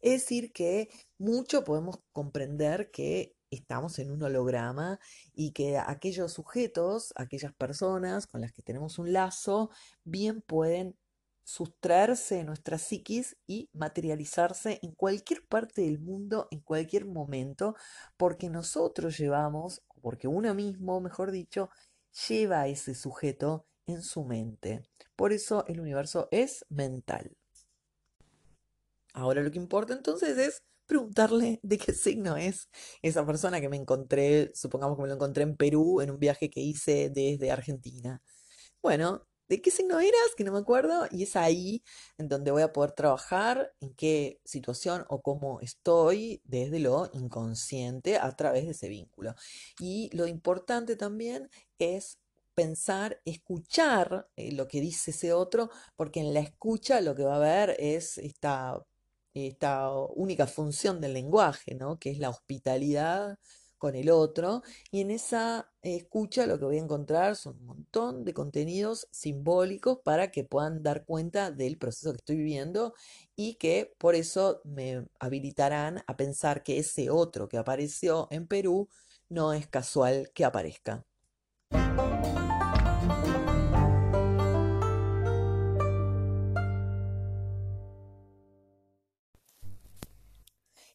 Es 0.00 0.22
decir, 0.22 0.52
que 0.52 0.88
mucho 1.18 1.64
podemos 1.64 2.00
comprender 2.12 2.90
que 2.90 3.36
estamos 3.50 3.98
en 3.98 4.10
un 4.10 4.22
holograma 4.22 4.98
y 5.32 5.52
que 5.52 5.78
aquellos 5.78 6.32
sujetos, 6.32 7.12
aquellas 7.16 7.54
personas 7.54 8.26
con 8.26 8.40
las 8.40 8.52
que 8.52 8.62
tenemos 8.62 8.98
un 8.98 9.12
lazo, 9.12 9.70
bien 10.04 10.42
pueden 10.42 10.96
sustraerse 11.44 12.36
de 12.36 12.44
nuestra 12.44 12.78
psiquis 12.78 13.36
y 13.46 13.68
materializarse 13.72 14.80
en 14.82 14.92
cualquier 14.92 15.46
parte 15.46 15.82
del 15.82 16.00
mundo, 16.00 16.48
en 16.50 16.60
cualquier 16.60 17.04
momento, 17.04 17.76
porque 18.16 18.48
nosotros 18.48 19.18
llevamos, 19.18 19.82
porque 20.00 20.26
uno 20.26 20.54
mismo, 20.54 21.00
mejor 21.00 21.30
dicho, 21.30 21.70
lleva 22.28 22.62
a 22.62 22.68
ese 22.68 22.94
sujeto 22.94 23.66
en 23.86 24.02
su 24.02 24.24
mente. 24.24 24.82
Por 25.16 25.32
eso 25.32 25.64
el 25.68 25.80
universo 25.80 26.28
es 26.30 26.64
mental. 26.70 27.36
Ahora 29.12 29.42
lo 29.42 29.50
que 29.50 29.58
importa 29.58 29.94
entonces 29.94 30.36
es 30.38 30.62
preguntarle 30.86 31.60
de 31.62 31.78
qué 31.78 31.92
signo 31.92 32.36
es 32.36 32.68
esa 33.02 33.24
persona 33.24 33.60
que 33.60 33.68
me 33.68 33.76
encontré, 33.76 34.50
supongamos 34.54 34.96
que 34.96 35.02
me 35.02 35.08
lo 35.08 35.14
encontré 35.14 35.44
en 35.44 35.56
Perú 35.56 36.00
en 36.00 36.10
un 36.10 36.18
viaje 36.18 36.50
que 36.50 36.60
hice 36.60 37.10
desde 37.10 37.50
Argentina. 37.50 38.22
Bueno, 38.82 39.26
¿de 39.48 39.60
qué 39.60 39.70
signo 39.70 40.00
eras? 40.00 40.34
Que 40.36 40.44
no 40.44 40.52
me 40.52 40.58
acuerdo. 40.58 41.06
Y 41.10 41.22
es 41.24 41.36
ahí 41.36 41.82
en 42.18 42.28
donde 42.28 42.50
voy 42.50 42.62
a 42.62 42.72
poder 42.72 42.92
trabajar, 42.92 43.72
en 43.80 43.94
qué 43.94 44.40
situación 44.44 45.04
o 45.08 45.22
cómo 45.22 45.60
estoy 45.60 46.40
desde 46.44 46.80
lo 46.80 47.10
inconsciente 47.12 48.16
a 48.18 48.30
través 48.36 48.64
de 48.64 48.72
ese 48.72 48.88
vínculo. 48.88 49.34
Y 49.78 50.10
lo 50.16 50.26
importante 50.26 50.96
también 50.96 51.50
es 51.78 52.18
pensar, 52.54 53.20
escuchar 53.24 54.28
eh, 54.36 54.52
lo 54.52 54.68
que 54.68 54.80
dice 54.80 55.10
ese 55.10 55.32
otro, 55.32 55.70
porque 55.96 56.20
en 56.20 56.32
la 56.34 56.40
escucha 56.40 57.00
lo 57.00 57.14
que 57.14 57.24
va 57.24 57.34
a 57.34 57.36
haber 57.36 57.76
es 57.78 58.18
esta, 58.18 58.84
esta 59.34 59.90
única 60.14 60.46
función 60.46 61.00
del 61.00 61.14
lenguaje, 61.14 61.74
¿no? 61.74 61.98
Que 61.98 62.10
es 62.10 62.18
la 62.18 62.30
hospitalidad 62.30 63.38
con 63.78 63.94
el 63.94 64.10
otro. 64.10 64.62
Y 64.90 65.00
en 65.00 65.10
esa 65.10 65.70
escucha 65.82 66.46
lo 66.46 66.58
que 66.58 66.64
voy 66.64 66.76
a 66.78 66.82
encontrar 66.82 67.36
son 67.36 67.56
un 67.58 67.66
montón 67.66 68.24
de 68.24 68.34
contenidos 68.34 69.08
simbólicos 69.10 69.98
para 70.04 70.30
que 70.30 70.44
puedan 70.44 70.82
dar 70.82 71.04
cuenta 71.04 71.50
del 71.50 71.78
proceso 71.78 72.12
que 72.12 72.18
estoy 72.18 72.36
viviendo 72.36 72.94
y 73.36 73.54
que 73.54 73.94
por 73.98 74.14
eso 74.14 74.60
me 74.64 75.06
habilitarán 75.18 76.02
a 76.06 76.16
pensar 76.16 76.62
que 76.62 76.78
ese 76.78 77.10
otro 77.10 77.48
que 77.48 77.58
apareció 77.58 78.28
en 78.30 78.46
Perú 78.46 78.88
no 79.28 79.52
es 79.52 79.66
casual 79.66 80.30
que 80.34 80.44
aparezca. 80.44 81.04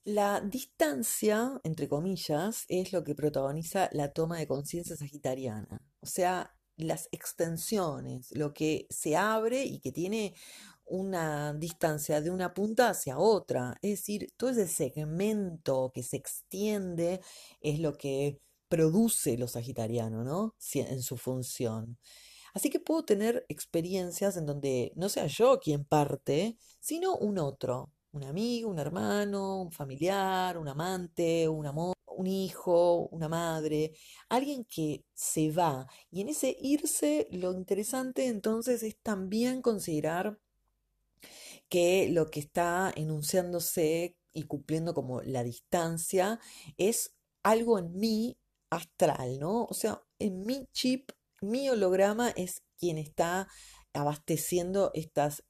La 0.05 0.41
distancia, 0.41 1.59
entre 1.63 1.88
comillas, 1.88 2.65
es 2.69 2.93
lo 2.93 3.03
que 3.03 3.15
protagoniza 3.15 3.89
la 3.91 4.12
toma 4.12 4.38
de 4.38 4.47
conciencia 4.47 4.95
sagitariana, 4.95 5.81
o 5.99 6.05
sea, 6.05 6.55
las 6.77 7.09
extensiones, 7.12 8.31
lo 8.31 8.53
que 8.53 8.88
se 8.89 9.17
abre 9.17 9.63
y 9.65 9.79
que 9.79 9.91
tiene 9.91 10.33
una 10.85 11.53
distancia 11.53 12.21
de 12.21 12.31
una 12.31 12.53
punta 12.53 12.89
hacia 12.89 13.19
otra, 13.19 13.77
es 13.81 13.91
decir, 13.91 14.33
todo 14.38 14.49
ese 14.49 14.67
segmento 14.67 15.91
que 15.93 16.03
se 16.03 16.17
extiende 16.17 17.21
es 17.62 17.79
lo 17.79 17.93
que 17.97 18.39
produce 18.69 19.38
lo 19.38 19.47
sagitariano, 19.47 20.23
¿no? 20.23 20.55
En 20.73 21.01
su 21.01 21.17
función. 21.17 21.97
Así 22.53 22.69
que 22.69 22.79
puedo 22.79 23.03
tener 23.05 23.45
experiencias 23.49 24.38
en 24.38 24.45
donde 24.45 24.91
no 24.95 25.09
sea 25.09 25.27
yo 25.27 25.59
quien 25.59 25.85
parte, 25.85 26.57
sino 26.79 27.15
un 27.15 27.38
otro, 27.38 27.91
un 28.11 28.23
amigo, 28.23 28.69
un 28.69 28.79
hermano, 28.79 29.61
un 29.61 29.71
familiar, 29.71 30.57
un 30.57 30.67
amante, 30.67 31.47
un 31.47 31.65
amor, 31.65 31.95
un 32.05 32.27
hijo, 32.27 33.07
una 33.11 33.29
madre, 33.29 33.93
alguien 34.29 34.65
que 34.65 35.05
se 35.13 35.51
va. 35.51 35.87
Y 36.11 36.21
en 36.21 36.29
ese 36.29 36.55
irse, 36.59 37.27
lo 37.31 37.53
interesante 37.53 38.27
entonces 38.27 38.83
es 38.83 38.97
también 39.01 39.61
considerar 39.61 40.39
que 41.69 42.09
lo 42.09 42.29
que 42.29 42.39
está 42.39 42.91
enunciándose 42.95 44.17
y 44.33 44.43
cumpliendo 44.43 44.93
como 44.93 45.21
la 45.21 45.43
distancia 45.43 46.39
es 46.77 47.15
algo 47.43 47.79
en 47.79 47.97
mí 47.97 48.37
astral, 48.69 49.39
¿no? 49.39 49.65
O 49.65 49.73
sea, 49.73 50.01
en 50.19 50.45
mi 50.45 50.67
chip, 50.73 51.11
mi 51.41 51.69
holograma 51.69 52.29
es 52.31 52.63
quien 52.77 52.97
está 52.97 53.47
abasteciendo 53.93 54.91
estas 54.93 55.43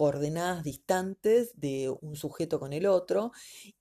coordenadas 0.00 0.64
distantes 0.64 1.52
de 1.60 1.94
un 2.00 2.16
sujeto 2.16 2.58
con 2.58 2.72
el 2.72 2.86
otro, 2.86 3.32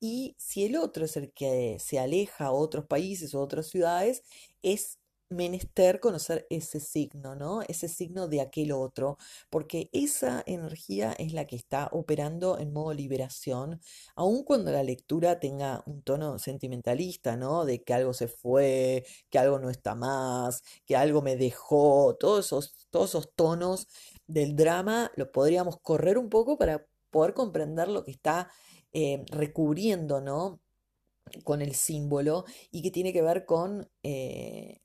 y 0.02 0.36
si 0.38 0.66
el 0.66 0.76
otro 0.76 1.06
es 1.06 1.16
el 1.16 1.32
que 1.32 1.78
se 1.80 1.98
aleja 1.98 2.48
a 2.48 2.52
otros 2.52 2.86
países 2.88 3.34
o 3.34 3.40
otras 3.40 3.68
ciudades, 3.68 4.24
es 4.62 5.00
menester 5.30 6.02
conocer 6.02 6.46
ese 6.50 6.82
signo, 6.82 7.36
¿no? 7.36 7.62
Ese 7.62 7.88
signo 7.88 8.28
de 8.28 8.42
aquel 8.42 8.74
otro, 8.74 9.18
porque 9.50 9.90
esa 9.94 10.44
energía 10.46 11.14
es 11.14 11.32
la 11.32 11.46
que 11.46 11.56
está 11.56 11.88
operando 11.94 12.58
en 12.60 12.74
modo 12.74 12.94
liberación, 12.94 13.80
aun 14.16 14.44
cuando 14.44 14.74
la 14.74 14.84
lectura 14.84 15.40
tenga 15.40 15.84
un 15.86 16.02
tono 16.02 16.38
sentimentalista, 16.38 17.38
¿no? 17.38 17.64
De 17.64 17.82
que 17.82 17.94
algo 17.94 18.14
se 18.14 18.28
fue, 18.28 19.06
que 19.30 19.40
algo 19.40 19.58
no 19.60 19.70
está 19.70 19.96
más, 19.96 20.64
que 20.86 20.98
algo 20.98 21.22
me 21.22 21.38
dejó, 21.38 22.18
todos 22.20 22.48
esos, 22.48 22.74
todos 22.90 23.12
esos 23.12 23.32
tonos 23.36 23.88
del 24.30 24.56
drama 24.56 25.12
lo 25.16 25.32
podríamos 25.32 25.80
correr 25.82 26.18
un 26.18 26.30
poco 26.30 26.58
para 26.58 26.86
poder 27.10 27.34
comprender 27.34 27.88
lo 27.90 28.04
que 28.04 28.12
está 28.12 28.50
eh, 28.94 29.26
recubriendo, 29.32 30.22
¿no? 30.22 30.62
con 31.44 31.62
el 31.62 31.76
símbolo 31.76 32.46
y 32.72 32.82
que 32.82 32.92
tiene 32.92 33.14
que 33.14 33.22
ver 33.22 33.46
con 33.46 33.90
eh, 34.04 34.82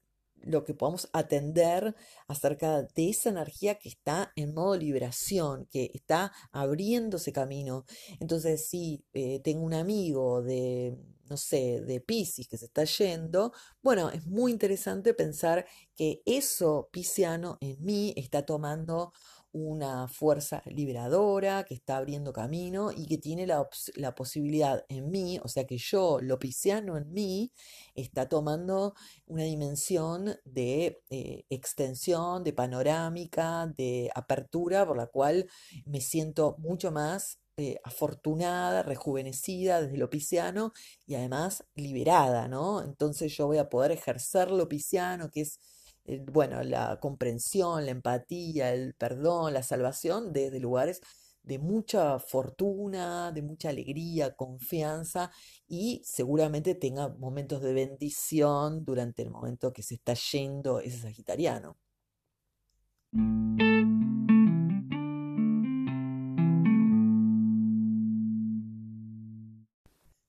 lo 0.47 0.65
que 0.65 0.75
podamos 0.75 1.09
atender 1.13 1.95
acerca 2.29 2.83
de 2.83 3.11
esa 3.11 3.31
energía 3.31 3.77
que 3.77 3.89
está 3.89 4.33
en 4.37 4.55
modo 4.55 4.77
liberación, 4.77 5.67
que 5.71 5.91
está 5.95 6.33
abriéndose 6.53 7.33
camino. 7.33 7.85
Entonces, 8.21 8.67
si 8.69 9.05
eh, 9.13 9.41
tengo 9.41 9.65
un 9.65 9.75
amigo 9.75 10.43
de, 10.43 10.97
no 11.29 11.37
sé, 11.37 11.81
de 11.81 12.01
Piscis 12.01 12.49
que 12.49 12.59
se 12.59 12.67
está 12.67 12.85
yendo, 12.85 13.53
bueno, 13.83 14.11
es 14.11 14.27
muy 14.27 14.53
interesante 14.53 15.15
pensar 15.15 15.67
que 15.97 16.23
eso 16.27 16.89
pisciano 16.93 17.59
en 17.61 17.83
mí 17.85 18.13
está 18.17 18.45
tomando 18.45 19.13
una 19.55 20.09
fuerza 20.09 20.63
liberadora 20.67 21.63
que 21.63 21.75
está 21.75 21.97
abriendo 21.97 22.33
camino 22.33 22.91
y 22.91 23.07
que 23.07 23.19
tiene 23.19 23.47
la, 23.47 23.69
la 23.95 24.13
posibilidad 24.13 24.85
en 24.89 25.13
mí, 25.13 25.39
o 25.45 25.49
sea 25.49 25.65
que 25.65 25.79
yo, 25.79 26.19
lo 26.21 26.41
pisciano 26.41 26.99
en 26.99 27.13
mí, 27.13 27.53
está 27.95 28.29
tomando 28.29 28.95
una 29.27 29.45
dimensión 29.45 30.37
de 30.45 31.01
eh, 31.09 31.45
extensión, 31.51 32.43
de 32.43 32.53
panorámica, 32.53 33.73
de 33.77 34.11
apertura, 34.17 34.85
por 34.85 34.97
la 34.97 35.07
cual 35.07 35.49
me 35.87 36.01
siento 36.01 36.57
mucho 36.59 36.91
más 36.91 37.39
eh, 37.57 37.79
afortunada, 37.85 38.83
rejuvenecida 38.83 39.81
desde 39.81 39.99
lo 39.99 40.11
pisciano 40.11 40.73
y 41.07 41.15
además 41.15 41.65
liberada, 41.77 42.49
¿no? 42.49 42.83
Entonces 42.83 43.37
yo 43.37 43.47
voy 43.47 43.59
a 43.59 43.69
poder 43.69 43.93
ejercer 43.93 44.51
lo 44.51 44.69
pisciano, 44.69 45.31
que 45.31 45.43
es 45.43 45.61
eh, 46.07 46.25
bueno, 46.31 46.63
la 46.63 46.99
comprensión, 47.01 47.85
la 47.87 47.93
empatía, 47.93 48.73
el 48.73 48.95
perdón, 48.95 49.55
la 49.55 49.63
salvación 49.63 50.33
desde 50.33 50.61
lugares 50.61 51.01
de 51.45 51.59
mucha 51.59 52.19
fortuna, 52.19 53.31
de 53.33 53.43
mucha 53.43 53.69
alegría, 53.69 54.35
confianza 54.35 55.31
y 55.69 56.03
seguramente 56.05 56.75
tenga 56.75 57.09
momentos 57.09 57.63
de 57.63 57.75
bendición 57.75 58.85
durante 58.85 59.23
el 59.23 59.31
momento 59.31 59.73
que 59.73 59.83
se 59.83 59.95
está 59.95 60.15
yendo 60.15 60.81
ese 60.81 60.99
sagitariano. 60.99 61.77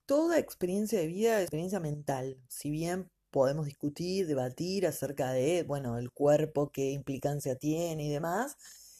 Toda 0.05 0.37
experiencia 0.37 0.99
de 0.99 1.07
vida 1.07 1.37
es 1.37 1.43
experiencia 1.43 1.79
mental. 1.79 2.37
Si 2.47 2.69
bien 2.69 3.09
podemos 3.35 3.65
discutir, 3.65 4.27
debatir 4.27 4.87
acerca 4.87 5.33
de, 5.33 5.63
bueno, 5.63 5.97
el 5.97 6.09
cuerpo, 6.09 6.71
qué 6.71 6.91
implicancia 6.91 7.57
tiene 7.57 8.05
y 8.05 8.09
demás, 8.09 8.55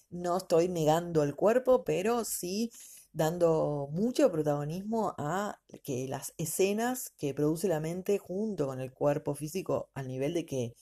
no 0.10 0.36
estoy 0.36 0.68
negando 0.68 1.24
el 1.24 1.38
cuerpo, 1.38 1.86
pero 1.86 2.26
sí 2.26 2.70
dando 3.14 3.88
mucho 3.94 4.30
protagonismo 4.34 5.16
a 5.18 5.62
que 5.86 6.10
las 6.10 6.34
escenas 6.38 7.12
que 7.18 7.34
produce 7.34 7.70
la 7.70 7.80
mente 7.80 8.18
junto 8.18 8.68
con 8.68 8.82
el 8.82 8.92
cuerpo 8.92 9.36
físico 9.36 9.90
al 9.94 10.10
nivel 10.10 10.34
de 10.34 10.46
que, 10.46 10.76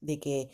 de 0.00 0.20
que 0.20 0.50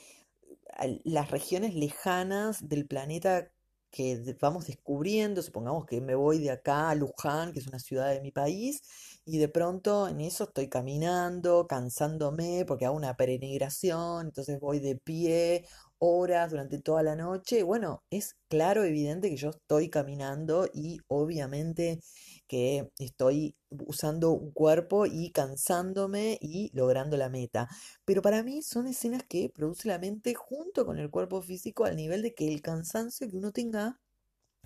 las 1.04 1.30
regiones 1.30 1.74
lejanas 1.74 2.66
del 2.66 2.86
planeta 2.86 3.52
que 3.90 4.34
vamos 4.40 4.66
descubriendo, 4.66 5.42
supongamos 5.42 5.84
que 5.84 6.00
me 6.00 6.14
voy 6.14 6.38
de 6.38 6.50
acá 6.50 6.88
a 6.88 6.94
Luján, 6.94 7.52
que 7.52 7.58
es 7.58 7.66
una 7.66 7.78
ciudad 7.78 8.08
de 8.08 8.22
mi 8.22 8.30
país, 8.30 8.80
y 9.24 9.38
de 9.38 9.48
pronto 9.48 10.08
en 10.08 10.20
eso 10.20 10.44
estoy 10.44 10.68
caminando, 10.68 11.66
cansándome 11.66 12.64
porque 12.66 12.86
hago 12.86 12.96
una 12.96 13.16
peregrinación, 13.16 14.26
entonces 14.26 14.58
voy 14.60 14.80
de 14.80 14.96
pie 14.96 15.64
horas 15.98 16.50
durante 16.50 16.80
toda 16.80 17.02
la 17.04 17.14
noche. 17.14 17.62
Bueno, 17.62 18.02
es 18.10 18.34
claro, 18.48 18.84
evidente 18.84 19.30
que 19.30 19.36
yo 19.36 19.50
estoy 19.50 19.88
caminando 19.88 20.68
y 20.74 20.98
obviamente 21.06 22.00
que 22.48 22.90
estoy 22.98 23.56
usando 23.86 24.32
un 24.32 24.50
cuerpo 24.52 25.06
y 25.06 25.30
cansándome 25.30 26.38
y 26.40 26.70
logrando 26.74 27.16
la 27.16 27.28
meta. 27.28 27.68
Pero 28.04 28.20
para 28.22 28.42
mí 28.42 28.62
son 28.62 28.88
escenas 28.88 29.22
que 29.28 29.48
produce 29.48 29.88
la 29.88 29.98
mente 29.98 30.34
junto 30.34 30.84
con 30.84 30.98
el 30.98 31.10
cuerpo 31.10 31.40
físico 31.42 31.84
al 31.84 31.96
nivel 31.96 32.22
de 32.22 32.34
que 32.34 32.48
el 32.52 32.60
cansancio 32.62 33.28
que 33.28 33.36
uno 33.36 33.52
tenga 33.52 34.00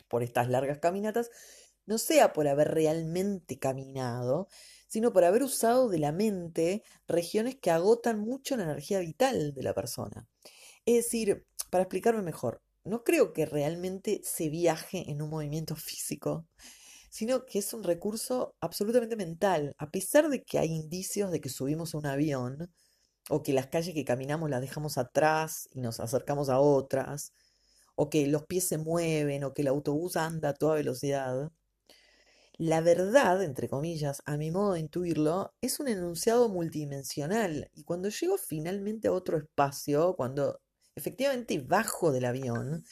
por 0.08 0.22
estas 0.22 0.48
largas 0.48 0.78
caminatas 0.78 1.30
no 1.86 1.98
sea 1.98 2.32
por 2.32 2.48
haber 2.48 2.68
realmente 2.68 3.58
caminado, 3.58 4.48
sino 4.88 5.12
por 5.12 5.24
haber 5.24 5.42
usado 5.42 5.88
de 5.88 5.98
la 5.98 6.12
mente 6.12 6.82
regiones 7.06 7.56
que 7.56 7.70
agotan 7.70 8.20
mucho 8.20 8.56
la 8.56 8.64
energía 8.64 9.00
vital 9.00 9.54
de 9.54 9.62
la 9.62 9.74
persona. 9.74 10.28
Es 10.84 11.04
decir, 11.04 11.46
para 11.70 11.82
explicarme 11.82 12.22
mejor, 12.22 12.62
no 12.84 13.02
creo 13.02 13.32
que 13.32 13.46
realmente 13.46 14.20
se 14.24 14.48
viaje 14.48 15.10
en 15.10 15.22
un 15.22 15.30
movimiento 15.30 15.74
físico, 15.74 16.46
sino 17.10 17.46
que 17.46 17.58
es 17.58 17.72
un 17.74 17.82
recurso 17.82 18.54
absolutamente 18.60 19.16
mental. 19.16 19.74
A 19.78 19.90
pesar 19.90 20.28
de 20.28 20.44
que 20.44 20.58
hay 20.58 20.72
indicios 20.72 21.30
de 21.30 21.40
que 21.40 21.48
subimos 21.48 21.94
a 21.94 21.98
un 21.98 22.06
avión, 22.06 22.70
o 23.28 23.42
que 23.42 23.52
las 23.52 23.66
calles 23.66 23.94
que 23.94 24.04
caminamos 24.04 24.50
las 24.50 24.60
dejamos 24.60 24.98
atrás 24.98 25.68
y 25.72 25.80
nos 25.80 25.98
acercamos 25.98 26.48
a 26.48 26.60
otras, 26.60 27.32
o 27.96 28.10
que 28.10 28.26
los 28.26 28.44
pies 28.46 28.68
se 28.68 28.78
mueven, 28.78 29.44
o 29.44 29.54
que 29.54 29.62
el 29.62 29.68
autobús 29.68 30.16
anda 30.16 30.50
a 30.50 30.54
toda 30.54 30.76
velocidad, 30.76 31.50
la 32.58 32.80
verdad, 32.80 33.42
entre 33.42 33.68
comillas, 33.68 34.22
a 34.26 34.36
mi 34.36 34.50
modo 34.50 34.74
de 34.74 34.80
intuirlo, 34.80 35.54
es 35.60 35.80
un 35.80 35.88
enunciado 35.88 36.48
multidimensional. 36.48 37.70
Y 37.74 37.84
cuando 37.84 38.08
llego 38.08 38.38
finalmente 38.38 39.08
a 39.08 39.12
otro 39.12 39.36
espacio, 39.38 40.14
cuando 40.16 40.60
efectivamente 40.94 41.58
bajo 41.58 42.12
del 42.12 42.24
avión, 42.24 42.84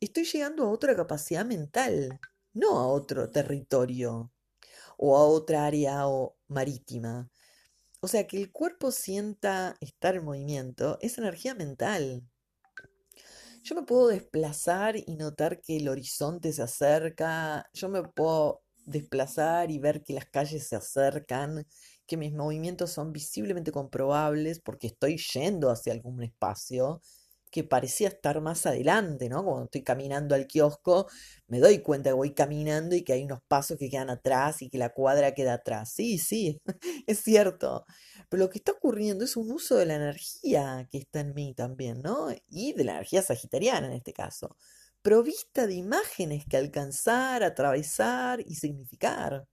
estoy 0.00 0.24
llegando 0.24 0.64
a 0.64 0.70
otra 0.70 0.96
capacidad 0.96 1.44
mental 1.44 2.20
no 2.54 2.78
a 2.78 2.86
otro 2.86 3.30
territorio 3.30 4.32
o 4.98 5.16
a 5.16 5.24
otra 5.26 5.66
área 5.66 6.06
o 6.08 6.36
marítima. 6.48 7.30
O 8.00 8.08
sea, 8.08 8.26
que 8.26 8.36
el 8.36 8.52
cuerpo 8.52 8.90
sienta 8.90 9.76
estar 9.80 10.16
en 10.16 10.24
movimiento 10.24 10.98
es 11.00 11.18
energía 11.18 11.54
mental. 11.54 12.22
Yo 13.62 13.76
me 13.76 13.84
puedo 13.84 14.08
desplazar 14.08 14.96
y 14.96 15.16
notar 15.16 15.60
que 15.60 15.76
el 15.76 15.88
horizonte 15.88 16.52
se 16.52 16.62
acerca, 16.62 17.70
yo 17.72 17.88
me 17.88 18.02
puedo 18.02 18.62
desplazar 18.86 19.70
y 19.70 19.78
ver 19.78 20.02
que 20.02 20.14
las 20.14 20.26
calles 20.26 20.68
se 20.68 20.76
acercan, 20.76 21.66
que 22.06 22.16
mis 22.16 22.32
movimientos 22.32 22.90
son 22.90 23.12
visiblemente 23.12 23.72
comprobables 23.72 24.60
porque 24.60 24.88
estoy 24.88 25.18
yendo 25.18 25.70
hacia 25.70 25.92
algún 25.92 26.22
espacio 26.22 27.00
que 27.52 27.64
parecía 27.64 28.08
estar 28.08 28.40
más 28.40 28.64
adelante, 28.66 29.28
¿no? 29.28 29.44
Cuando 29.44 29.64
estoy 29.64 29.82
caminando 29.84 30.34
al 30.34 30.46
kiosco, 30.46 31.06
me 31.48 31.60
doy 31.60 31.80
cuenta 31.80 32.08
que 32.10 32.14
voy 32.14 32.32
caminando 32.34 32.96
y 32.96 33.04
que 33.04 33.12
hay 33.12 33.24
unos 33.24 33.40
pasos 33.46 33.76
que 33.78 33.90
quedan 33.90 34.08
atrás 34.08 34.62
y 34.62 34.70
que 34.70 34.78
la 34.78 34.88
cuadra 34.88 35.34
queda 35.34 35.54
atrás. 35.54 35.92
Sí, 35.92 36.18
sí, 36.18 36.60
es 37.06 37.20
cierto. 37.20 37.84
Pero 38.30 38.44
lo 38.44 38.50
que 38.50 38.58
está 38.58 38.72
ocurriendo 38.72 39.24
es 39.24 39.36
un 39.36 39.50
uso 39.52 39.76
de 39.76 39.84
la 39.86 39.96
energía 39.96 40.88
que 40.90 40.98
está 40.98 41.20
en 41.20 41.34
mí 41.34 41.54
también, 41.54 42.00
¿no? 42.00 42.28
Y 42.48 42.72
de 42.72 42.84
la 42.84 42.92
energía 42.92 43.22
sagitariana 43.22 43.86
en 43.86 43.92
este 43.92 44.14
caso, 44.14 44.56
provista 45.02 45.66
de 45.66 45.74
imágenes 45.74 46.44
que 46.46 46.56
alcanzar, 46.56 47.42
atravesar 47.42 48.40
y 48.46 48.54
significar. 48.54 49.46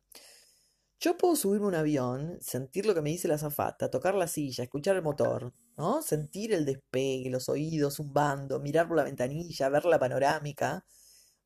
Yo 0.99 1.17
puedo 1.17 1.35
subirme 1.35 1.65
a 1.65 1.69
un 1.69 1.75
avión, 1.75 2.38
sentir 2.41 2.85
lo 2.85 2.93
que 2.93 3.01
me 3.01 3.09
dice 3.09 3.27
la 3.27 3.35
azafata, 3.35 3.89
tocar 3.89 4.15
la 4.15 4.27
silla, 4.27 4.65
escuchar 4.65 4.97
el 4.97 5.01
motor, 5.01 5.53
¿no? 5.77 6.01
Sentir 6.01 6.53
el 6.53 6.65
despegue, 6.65 7.29
los 7.29 7.47
oídos 7.47 7.95
zumbando, 7.95 8.59
mirar 8.59 8.88
por 8.88 8.97
la 8.97 9.03
ventanilla, 9.05 9.69
ver 9.69 9.85
la 9.85 9.97
panorámica. 9.97 10.85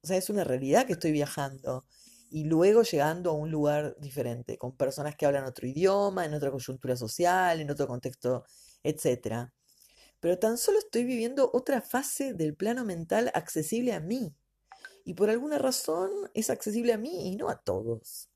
O 0.02 0.08
sea, 0.08 0.18
es 0.18 0.30
una 0.30 0.44
realidad 0.44 0.88
que 0.88 0.94
estoy 0.94 1.12
viajando. 1.12 1.86
Y 2.32 2.46
luego 2.46 2.82
llegando 2.82 3.30
a 3.30 3.34
un 3.34 3.52
lugar 3.52 3.96
diferente, 4.00 4.58
con 4.58 4.76
personas 4.76 5.16
que 5.16 5.28
hablan 5.28 5.46
otro 5.46 5.68
idioma, 5.68 6.26
en 6.26 6.34
otra 6.34 6.50
coyuntura 6.52 6.98
social, 6.98 7.62
en 7.62 7.70
otro 7.70 7.88
contexto, 7.88 8.44
etc. 8.82 9.52
Pero 10.24 10.40
tan 10.40 10.58
solo 10.58 10.80
estoy 10.80 11.04
viviendo 11.04 11.52
otra 11.52 11.82
fase 11.82 12.34
del 12.34 12.56
plano 12.56 12.86
mental 12.86 13.30
accesible 13.34 13.92
a 13.92 14.00
mí. 14.00 14.34
Y 15.04 15.16
por 15.16 15.30
alguna 15.30 15.58
razón 15.58 16.10
es 16.34 16.50
accesible 16.50 16.94
a 16.94 16.98
mí 16.98 17.28
y 17.28 17.36
no 17.36 17.50
a 17.50 17.62
todos. 17.62 18.30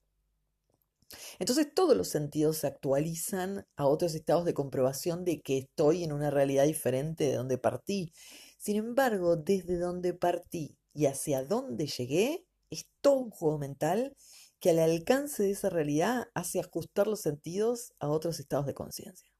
Entonces 1.40 1.74
todos 1.74 1.96
los 1.96 2.10
sentidos 2.10 2.58
se 2.58 2.68
actualizan 2.68 3.66
a 3.78 3.88
otros 3.88 4.16
estados 4.16 4.44
de 4.44 4.54
comprobación 4.54 5.24
de 5.24 5.42
que 5.42 5.60
estoy 5.60 6.04
en 6.04 6.12
una 6.12 6.30
realidad 6.30 6.66
diferente 6.66 7.24
de 7.24 7.36
donde 7.36 7.58
partí. 7.58 8.12
Sin 8.58 8.76
embargo, 8.76 9.38
desde 9.38 9.80
donde 9.80 10.14
partí 10.14 10.78
y 10.94 11.06
hacia 11.06 11.46
dónde 11.46 11.88
llegué, 11.88 12.46
es 12.70 12.90
todo 13.00 13.20
un 13.20 13.30
juego 13.30 13.60
mental 13.60 14.14
que 14.60 14.72
al 14.72 14.80
alcance 14.80 15.42
de 15.42 15.52
esa 15.52 15.70
realidad 15.70 16.28
hace 16.34 16.60
ajustar 16.60 17.08
los 17.08 17.22
sentidos 17.22 17.94
a 18.00 18.10
otros 18.10 18.42
estados 18.42 18.66
de 18.66 18.74
conciencia. 18.74 19.37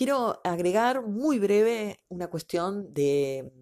Quiero 0.00 0.40
agregar 0.44 1.06
muy 1.06 1.38
breve 1.38 2.00
una 2.08 2.28
cuestión 2.28 2.94
de, 2.94 3.52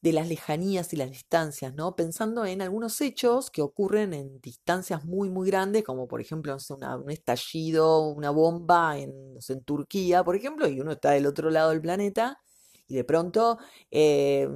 de, 0.00 0.12
las 0.14 0.26
lejanías 0.26 0.90
y 0.94 0.96
las 0.96 1.10
distancias, 1.10 1.74
¿no? 1.74 1.94
Pensando 1.96 2.46
en 2.46 2.62
algunos 2.62 2.98
hechos 3.02 3.50
que 3.50 3.60
ocurren 3.60 4.14
en 4.14 4.40
distancias 4.40 5.04
muy, 5.04 5.28
muy 5.28 5.50
grandes, 5.50 5.84
como 5.84 6.08
por 6.08 6.22
ejemplo 6.22 6.56
un 7.04 7.10
estallido, 7.10 8.08
una 8.08 8.30
bomba 8.30 8.96
en, 8.96 9.12
en 9.46 9.62
Turquía, 9.62 10.24
por 10.24 10.34
ejemplo, 10.34 10.66
y 10.66 10.80
uno 10.80 10.92
está 10.92 11.10
del 11.10 11.26
otro 11.26 11.50
lado 11.50 11.68
del 11.72 11.82
planeta 11.82 12.40
y 12.90 12.96
de 12.96 13.04
pronto 13.04 13.58
eh, 13.90 14.48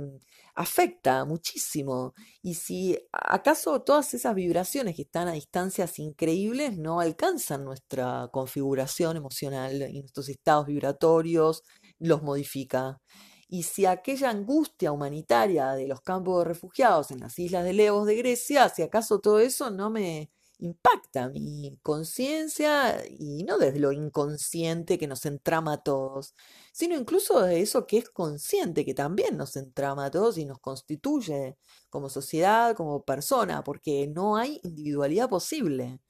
afecta 0.54 1.24
muchísimo. 1.24 2.14
Y 2.42 2.54
si 2.54 2.98
acaso 3.12 3.82
todas 3.82 4.12
esas 4.14 4.34
vibraciones 4.34 4.96
que 4.96 5.02
están 5.02 5.28
a 5.28 5.32
distancias 5.32 5.98
increíbles 5.98 6.76
no 6.76 7.00
alcanzan 7.00 7.64
nuestra 7.64 8.28
configuración 8.32 9.16
emocional 9.16 9.88
y 9.90 10.00
nuestros 10.00 10.28
estados 10.28 10.66
vibratorios, 10.66 11.62
los 11.98 12.22
modifica. 12.22 13.00
Y 13.48 13.64
si 13.64 13.86
aquella 13.86 14.30
angustia 14.30 14.90
humanitaria 14.92 15.72
de 15.72 15.86
los 15.86 16.00
campos 16.00 16.40
de 16.40 16.48
refugiados 16.48 17.10
en 17.10 17.20
las 17.20 17.38
islas 17.38 17.64
de 17.64 17.72
Leos 17.72 18.06
de 18.06 18.16
Grecia, 18.16 18.68
si 18.68 18.82
acaso 18.82 19.20
todo 19.20 19.38
eso 19.40 19.70
no 19.70 19.90
me 19.90 20.30
impacta 20.67 21.29
mi 21.29 21.79
conciencia 21.83 23.02
y 23.08 23.44
no 23.44 23.58
desde 23.58 23.79
lo 23.81 23.92
inconsciente 23.92 24.98
que 24.98 25.06
nos 25.06 25.27
entrama 25.27 25.75
a 25.75 25.83
todos, 25.83 26.35
sino 26.73 26.96
incluso 26.96 27.42
de 27.42 27.60
eso 27.60 27.87
que 27.87 27.98
es 27.98 28.10
consciente, 28.10 28.85
que 28.85 28.94
también 28.94 29.37
nos 29.37 29.56
entrama 29.56 30.06
a 30.06 30.10
todos 30.10 30.38
y 30.38 30.44
nos 30.44 30.60
constituye 30.60 31.56
como 31.90 32.08
sociedad, 32.08 32.77
como 32.77 33.04
persona, 33.04 33.62
porque 33.65 34.06
no 34.08 34.37
hay 34.37 34.60
individualidad 34.65 35.29
posible. 35.29 36.00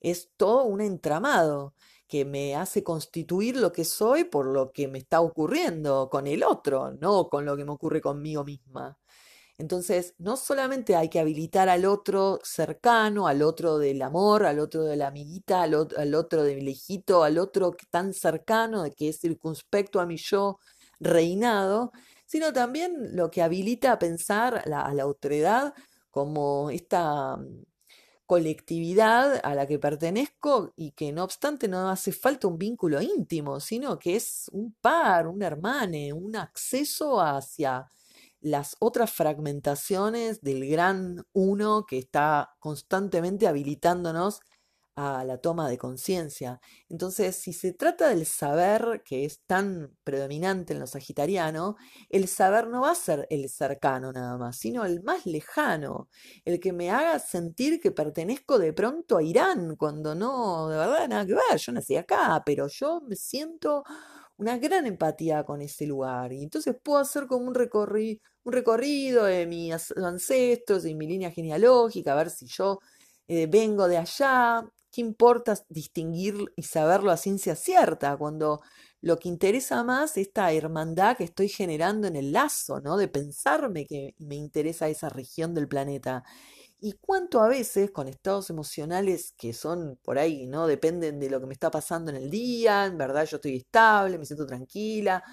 Es 0.00 0.30
todo 0.36 0.64
un 0.64 0.80
entramado 0.80 1.74
que 2.08 2.24
me 2.24 2.54
hace 2.56 2.84
constituir 2.84 3.56
lo 3.56 3.72
que 3.72 3.84
soy 3.84 4.24
por 4.24 4.46
lo 4.46 4.72
que 4.72 4.88
me 4.88 4.98
está 4.98 5.20
ocurriendo 5.20 6.08
con 6.10 6.26
el 6.26 6.44
otro, 6.44 6.92
no 6.92 7.28
con 7.28 7.44
lo 7.44 7.56
que 7.56 7.64
me 7.64 7.72
ocurre 7.72 8.00
conmigo 8.00 8.44
misma. 8.44 8.98
Entonces, 9.58 10.14
no 10.18 10.36
solamente 10.36 10.96
hay 10.96 11.08
que 11.08 11.20
habilitar 11.20 11.68
al 11.68 11.84
otro 11.84 12.40
cercano, 12.42 13.28
al 13.28 13.42
otro 13.42 13.78
del 13.78 14.02
amor, 14.02 14.44
al 14.46 14.58
otro 14.58 14.84
de 14.84 14.96
la 14.96 15.08
amiguita, 15.08 15.62
al, 15.62 15.74
otro 16.14 16.42
del 16.42 16.64
lejito, 16.64 17.22
al 17.22 17.38
otro 17.38 17.76
tan 17.90 18.12
cercano, 18.12 18.84
que 18.96 19.10
es 19.10 19.20
circunspecto 19.20 20.00
a 20.00 20.06
mi 20.06 20.16
yo 20.16 20.58
reinado, 21.00 21.92
sino 22.26 22.52
también 22.52 23.16
lo 23.16 23.30
que 23.30 23.42
habilita 23.42 23.92
a 23.92 23.98
pensar 23.98 24.64
a 24.72 24.92
la 24.94 25.06
otredad 25.06 25.74
como 26.10 26.70
esta, 26.70 27.38
colectividad 28.26 29.40
a 29.44 29.54
la 29.54 29.66
que 29.66 29.78
pertenezco 29.78 30.72
y 30.76 30.92
que 30.92 31.12
no 31.12 31.24
obstante 31.24 31.68
no 31.68 31.88
hace 31.90 32.12
falta 32.12 32.48
un 32.48 32.58
vínculo 32.58 33.00
íntimo, 33.02 33.60
sino 33.60 33.98
que 33.98 34.16
es 34.16 34.48
un 34.52 34.74
par, 34.80 35.26
un 35.26 35.42
hermane, 35.42 36.12
un 36.12 36.34
acceso 36.36 37.20
hacia 37.20 37.86
las 38.44 38.76
otras 38.78 39.10
fragmentaciones 39.10 40.42
del 40.42 40.68
gran 40.68 41.24
uno 41.32 41.86
que 41.88 41.96
está 41.98 42.54
constantemente 42.60 43.46
habilitándonos 43.48 44.40
a 44.96 45.24
la 45.24 45.38
toma 45.38 45.68
de 45.68 45.78
conciencia. 45.78 46.60
Entonces, 46.90 47.36
si 47.36 47.54
se 47.54 47.72
trata 47.72 48.10
del 48.10 48.26
saber 48.26 49.02
que 49.02 49.24
es 49.24 49.40
tan 49.46 49.96
predominante 50.04 50.74
en 50.74 50.78
los 50.78 50.90
sagitarianos, 50.90 51.76
el 52.10 52.28
saber 52.28 52.68
no 52.68 52.82
va 52.82 52.90
a 52.90 52.94
ser 52.94 53.26
el 53.30 53.48
cercano 53.48 54.12
nada 54.12 54.36
más, 54.36 54.58
sino 54.58 54.84
el 54.84 55.02
más 55.02 55.24
lejano, 55.24 56.10
el 56.44 56.60
que 56.60 56.74
me 56.74 56.90
haga 56.90 57.18
sentir 57.20 57.80
que 57.80 57.92
pertenezco 57.92 58.58
de 58.58 58.74
pronto 58.74 59.16
a 59.16 59.22
Irán, 59.22 59.74
cuando 59.76 60.14
no, 60.14 60.68
de 60.68 60.76
verdad, 60.76 61.08
nada 61.08 61.26
que 61.26 61.34
ver, 61.34 61.58
yo 61.58 61.72
nací 61.72 61.96
acá, 61.96 62.42
pero 62.44 62.68
yo 62.68 63.00
me 63.00 63.16
siento 63.16 63.84
una 64.36 64.58
gran 64.58 64.86
empatía 64.86 65.44
con 65.44 65.60
ese 65.62 65.86
lugar. 65.86 66.32
Y 66.32 66.42
entonces 66.42 66.76
puedo 66.82 66.98
hacer 66.98 67.26
como 67.26 67.46
un, 67.46 67.54
recorri 67.54 68.20
un 68.44 68.52
recorrido 68.52 69.24
de 69.24 69.46
mis 69.46 69.92
ancestros 69.96 70.86
y 70.86 70.94
mi 70.94 71.06
línea 71.06 71.30
genealógica, 71.30 72.12
a 72.12 72.16
ver 72.16 72.30
si 72.30 72.46
yo 72.46 72.78
eh, 73.28 73.46
vengo 73.46 73.88
de 73.88 73.98
allá, 73.98 74.64
¿Qué 74.94 75.00
importa 75.00 75.56
distinguir 75.68 76.52
y 76.54 76.62
saberlo 76.62 77.10
a 77.10 77.16
ciencia 77.16 77.56
cierta 77.56 78.16
cuando 78.16 78.60
lo 79.00 79.18
que 79.18 79.28
interesa 79.28 79.82
más 79.82 80.12
es 80.12 80.28
esta 80.28 80.52
hermandad 80.52 81.16
que 81.16 81.24
estoy 81.24 81.48
generando 81.48 82.06
en 82.06 82.14
el 82.14 82.30
lazo, 82.30 82.80
¿no? 82.80 82.96
De 82.96 83.08
pensarme 83.08 83.86
que 83.86 84.14
me 84.18 84.36
interesa 84.36 84.86
esa 84.88 85.08
región 85.08 85.52
del 85.52 85.66
planeta. 85.66 86.22
Y 86.80 86.92
cuánto 87.00 87.40
a 87.40 87.48
veces 87.48 87.90
con 87.90 88.06
estados 88.06 88.50
emocionales 88.50 89.34
que 89.36 89.52
son 89.52 89.98
por 90.04 90.16
ahí, 90.16 90.46
¿no? 90.46 90.68
Dependen 90.68 91.18
de 91.18 91.28
lo 91.28 91.40
que 91.40 91.46
me 91.46 91.54
está 91.54 91.72
pasando 91.72 92.12
en 92.12 92.16
el 92.18 92.30
día, 92.30 92.86
en 92.86 92.96
verdad 92.96 93.26
yo 93.26 93.38
estoy 93.38 93.56
estable, 93.56 94.16
me 94.16 94.26
siento 94.26 94.46
tranquila, 94.46 95.24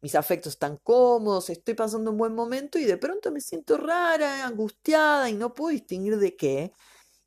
mis 0.00 0.14
afectos 0.14 0.54
están 0.54 0.78
cómodos, 0.82 1.50
estoy 1.50 1.74
pasando 1.74 2.10
un 2.10 2.18
buen 2.18 2.34
momento 2.34 2.78
y 2.78 2.84
de 2.84 2.96
pronto 2.98 3.32
me 3.32 3.40
siento 3.40 3.76
rara, 3.76 4.46
angustiada 4.46 5.28
y 5.30 5.34
no 5.34 5.54
puedo 5.54 5.70
distinguir 5.70 6.18
de 6.18 6.36
qué. 6.36 6.72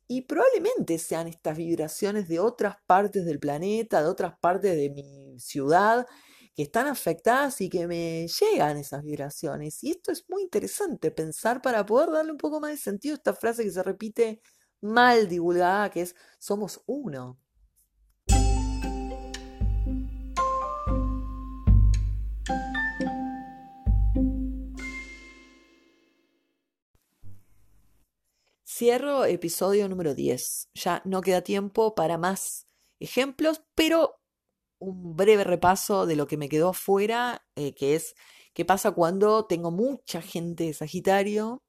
Y 0.08 0.22
probablemente 0.22 0.98
sean 0.98 1.28
estas 1.28 1.56
vibraciones 1.56 2.28
de 2.28 2.40
otras 2.40 2.76
partes 2.86 3.24
del 3.24 3.40
planeta, 3.40 4.02
de 4.02 4.08
otras 4.08 4.34
partes 4.40 4.76
de 4.76 4.90
mi 4.90 5.38
ciudad, 5.40 6.06
que 6.54 6.62
están 6.64 6.86
afectadas 6.86 7.60
y 7.60 7.70
que 7.70 7.86
me 7.86 8.26
llegan 8.28 8.76
esas 8.76 9.02
vibraciones. 9.02 9.82
Y 9.84 9.92
esto 9.92 10.12
es 10.12 10.24
muy 10.28 10.42
interesante 10.42 11.10
pensar 11.10 11.62
para 11.62 11.86
poder 11.86 12.10
darle 12.10 12.32
un 12.32 12.38
poco 12.38 12.60
más 12.60 12.72
de 12.72 12.76
sentido 12.78 13.14
a 13.14 13.18
esta 13.18 13.34
frase 13.34 13.64
que 13.64 13.70
se 13.70 13.82
repite 13.82 14.42
mal 14.82 15.28
divulgada, 15.28 15.90
que 15.90 16.02
es 16.02 16.14
somos 16.38 16.82
uno. 16.86 17.38
Cierro 28.82 29.24
episodio 29.24 29.88
número 29.88 30.12
10. 30.12 30.70
Ya 30.74 31.02
no 31.04 31.20
queda 31.20 31.42
tiempo 31.42 31.94
para 31.94 32.18
más 32.18 32.66
ejemplos, 32.98 33.62
pero 33.76 34.18
un 34.80 35.14
breve 35.14 35.44
repaso 35.44 36.04
de 36.04 36.16
lo 36.16 36.26
que 36.26 36.36
me 36.36 36.48
quedó 36.48 36.70
afuera, 36.70 37.46
eh, 37.54 37.74
que 37.76 37.94
es 37.94 38.16
qué 38.52 38.64
pasa 38.64 38.90
cuando 38.90 39.46
tengo 39.46 39.70
mucha 39.70 40.20
gente 40.20 40.64
de 40.64 40.74
Sagitario 40.74 41.62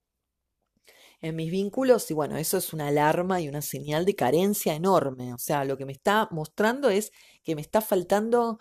en 1.21 1.35
mis 1.35 1.51
vínculos 1.51 2.09
y 2.09 2.15
bueno, 2.15 2.35
eso 2.37 2.57
es 2.57 2.73
una 2.73 2.87
alarma 2.87 3.39
y 3.41 3.47
una 3.47 3.61
señal 3.61 4.05
de 4.05 4.15
carencia 4.15 4.73
enorme. 4.73 5.35
O 5.35 5.37
sea, 5.37 5.65
lo 5.65 5.77
que 5.77 5.85
me 5.85 5.93
está 5.93 6.27
mostrando 6.31 6.89
es 6.89 7.11
que 7.43 7.53
me 7.53 7.61
está 7.61 7.81
faltando 7.81 8.57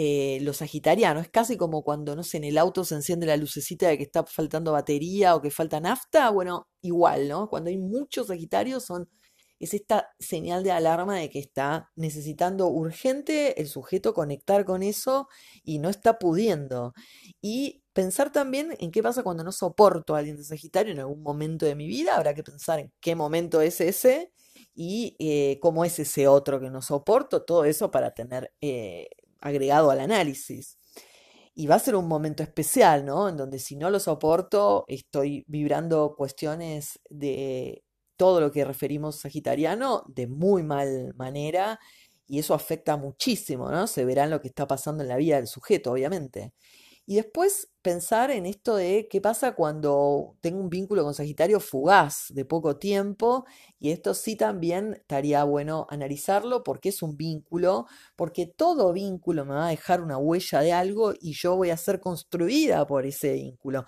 eh, 0.00 0.38
los 0.42 0.58
sagitarianos. 0.58 1.24
Es 1.24 1.28
casi 1.28 1.56
como 1.56 1.82
cuando, 1.82 2.14
no 2.14 2.22
sé, 2.22 2.36
en 2.36 2.44
el 2.44 2.56
auto 2.56 2.84
se 2.84 2.94
enciende 2.94 3.26
la 3.26 3.36
lucecita 3.36 3.88
de 3.88 3.96
que 3.98 4.04
está 4.04 4.24
faltando 4.24 4.70
batería 4.70 5.34
o 5.34 5.42
que 5.42 5.50
falta 5.50 5.80
nafta. 5.80 6.30
Bueno, 6.30 6.68
igual, 6.82 7.26
¿no? 7.28 7.48
Cuando 7.48 7.70
hay 7.70 7.78
muchos 7.78 8.28
sagitarios 8.28 8.84
son, 8.84 9.08
es 9.58 9.74
esta 9.74 10.08
señal 10.20 10.62
de 10.62 10.70
alarma 10.70 11.16
de 11.16 11.30
que 11.30 11.40
está 11.40 11.90
necesitando 11.96 12.68
urgente 12.68 13.60
el 13.60 13.66
sujeto 13.66 14.14
conectar 14.14 14.64
con 14.64 14.84
eso 14.84 15.26
y 15.64 15.80
no 15.80 15.88
está 15.88 16.20
pudiendo. 16.20 16.92
Y 17.42 17.82
pensar 17.92 18.30
también 18.30 18.76
en 18.78 18.92
qué 18.92 19.02
pasa 19.02 19.24
cuando 19.24 19.42
no 19.42 19.50
soporto 19.50 20.14
a 20.14 20.18
alguien 20.18 20.36
de 20.36 20.44
Sagitario 20.44 20.92
en 20.92 21.00
algún 21.00 21.24
momento 21.24 21.66
de 21.66 21.74
mi 21.74 21.88
vida. 21.88 22.14
Habrá 22.14 22.34
que 22.34 22.44
pensar 22.44 22.78
en 22.78 22.92
qué 23.00 23.16
momento 23.16 23.60
es 23.62 23.80
ese 23.80 24.30
y 24.76 25.16
eh, 25.18 25.58
cómo 25.60 25.84
es 25.84 25.98
ese 25.98 26.28
otro 26.28 26.60
que 26.60 26.70
no 26.70 26.82
soporto. 26.82 27.42
Todo 27.44 27.64
eso 27.64 27.90
para 27.90 28.14
tener 28.14 28.52
eh, 28.60 29.08
agregado 29.40 29.90
al 29.90 30.00
análisis. 30.00 30.78
Y 31.54 31.66
va 31.66 31.76
a 31.76 31.80
ser 31.80 31.96
un 31.96 32.06
momento 32.06 32.42
especial, 32.42 33.04
¿no? 33.04 33.28
En 33.28 33.36
donde 33.36 33.58
si 33.58 33.76
no 33.76 33.90
lo 33.90 33.98
soporto, 34.00 34.84
estoy 34.86 35.44
vibrando 35.48 36.14
cuestiones 36.16 37.00
de 37.10 37.82
todo 38.16 38.40
lo 38.40 38.52
que 38.52 38.64
referimos 38.64 39.20
sagitariano 39.20 40.04
de 40.08 40.26
muy 40.26 40.62
mal 40.62 41.14
manera 41.16 41.80
y 42.28 42.38
eso 42.38 42.54
afecta 42.54 42.96
muchísimo, 42.96 43.70
¿no? 43.70 43.86
Se 43.86 44.04
verá 44.04 44.24
en 44.24 44.30
lo 44.30 44.40
que 44.40 44.48
está 44.48 44.66
pasando 44.66 45.02
en 45.02 45.08
la 45.08 45.16
vida 45.16 45.36
del 45.36 45.46
sujeto, 45.46 45.92
obviamente. 45.92 46.52
Y 47.10 47.16
después 47.16 47.70
pensar 47.80 48.30
en 48.30 48.44
esto 48.44 48.76
de 48.76 49.08
qué 49.10 49.22
pasa 49.22 49.54
cuando 49.54 50.36
tengo 50.42 50.60
un 50.60 50.68
vínculo 50.68 51.04
con 51.04 51.14
Sagitario 51.14 51.58
fugaz 51.58 52.26
de 52.34 52.44
poco 52.44 52.76
tiempo. 52.76 53.46
Y 53.80 53.92
esto 53.92 54.12
sí 54.12 54.36
también 54.36 54.92
estaría 54.94 55.42
bueno 55.44 55.86
analizarlo 55.88 56.62
porque 56.62 56.90
es 56.90 57.02
un 57.02 57.16
vínculo, 57.16 57.86
porque 58.14 58.44
todo 58.46 58.92
vínculo 58.92 59.46
me 59.46 59.54
va 59.54 59.68
a 59.68 59.70
dejar 59.70 60.02
una 60.02 60.18
huella 60.18 60.60
de 60.60 60.74
algo 60.74 61.14
y 61.18 61.32
yo 61.32 61.56
voy 61.56 61.70
a 61.70 61.78
ser 61.78 61.98
construida 62.00 62.86
por 62.86 63.06
ese 63.06 63.32
vínculo. 63.32 63.86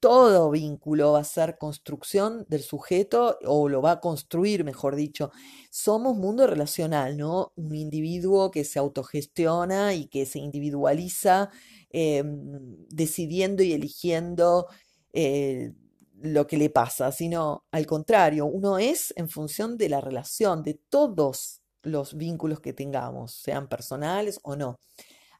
Todo 0.00 0.50
vínculo 0.50 1.12
va 1.12 1.20
a 1.20 1.24
ser 1.24 1.58
construcción 1.58 2.46
del 2.48 2.62
sujeto 2.62 3.38
o 3.44 3.68
lo 3.68 3.82
va 3.82 3.92
a 3.92 4.00
construir, 4.00 4.64
mejor 4.64 4.94
dicho. 4.94 5.30
Somos 5.70 6.16
mundo 6.16 6.46
relacional, 6.46 7.16
¿no? 7.16 7.52
Un 7.56 7.74
individuo 7.74 8.50
que 8.50 8.64
se 8.64 8.78
autogestiona 8.78 9.94
y 9.94 10.06
que 10.06 10.24
se 10.24 10.38
individualiza 10.38 11.50
Em, 11.90 12.86
decidiendo 12.90 13.62
y 13.62 13.72
eligiendo 13.72 14.66
eh, 15.14 15.72
lo 16.20 16.46
que 16.46 16.58
le 16.58 16.68
pasa, 16.68 17.12
sino 17.12 17.64
al 17.70 17.86
contrario, 17.86 18.44
uno 18.44 18.78
es 18.78 19.14
en 19.16 19.30
función 19.30 19.78
de 19.78 19.88
la 19.88 20.02
relación, 20.02 20.62
de 20.62 20.74
todos 20.90 21.62
los 21.82 22.14
vínculos 22.14 22.60
que 22.60 22.74
tengamos, 22.74 23.32
sean 23.32 23.68
personales 23.68 24.38
o 24.42 24.54
no. 24.54 24.78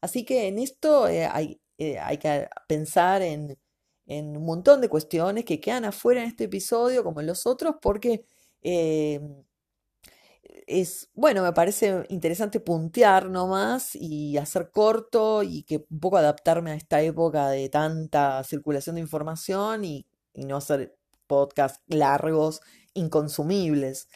Así 0.01 0.25
que 0.25 0.47
en 0.47 0.57
esto 0.57 1.07
eh, 1.07 1.25
hay, 1.27 1.61
eh, 1.77 1.99
hay, 1.99 2.17
que 2.17 2.47
pensar 2.67 3.21
en, 3.21 3.57
en, 4.09 4.35
un 4.35 4.45
montón 4.45 4.81
de 4.81 4.89
cuestiones 4.89 5.45
que 5.45 5.61
quedan 5.61 5.85
afuera 5.85 6.21
en 6.21 6.27
este 6.27 6.45
episodio, 6.45 7.03
como 7.03 7.21
en 7.21 7.27
los 7.27 7.45
otros, 7.45 7.75
porque 7.81 8.25
em, 8.61 9.43
es, 10.67 11.09
bueno, 11.13 11.43
me 11.43 11.53
parece 11.53 12.05
interesante 12.09 12.59
puntear 12.59 13.29
nomás 13.29 13.95
y 13.95 14.37
hacer 14.37 14.71
corto 14.71 15.43
y 15.43 15.63
que 15.63 15.85
un 15.89 15.99
poco 15.99 16.17
adaptarme 16.17 16.71
a 16.71 16.75
esta 16.75 17.01
época 17.01 17.49
de 17.49 17.69
tanta 17.69 18.43
circulación 18.43 18.95
de 18.95 19.01
información 19.01 19.85
y, 19.85 20.05
no 20.35 20.57
hacer 20.57 20.95
podcasts 21.27 21.81
largos, 21.87 22.61
inconsumibles. 22.93 24.07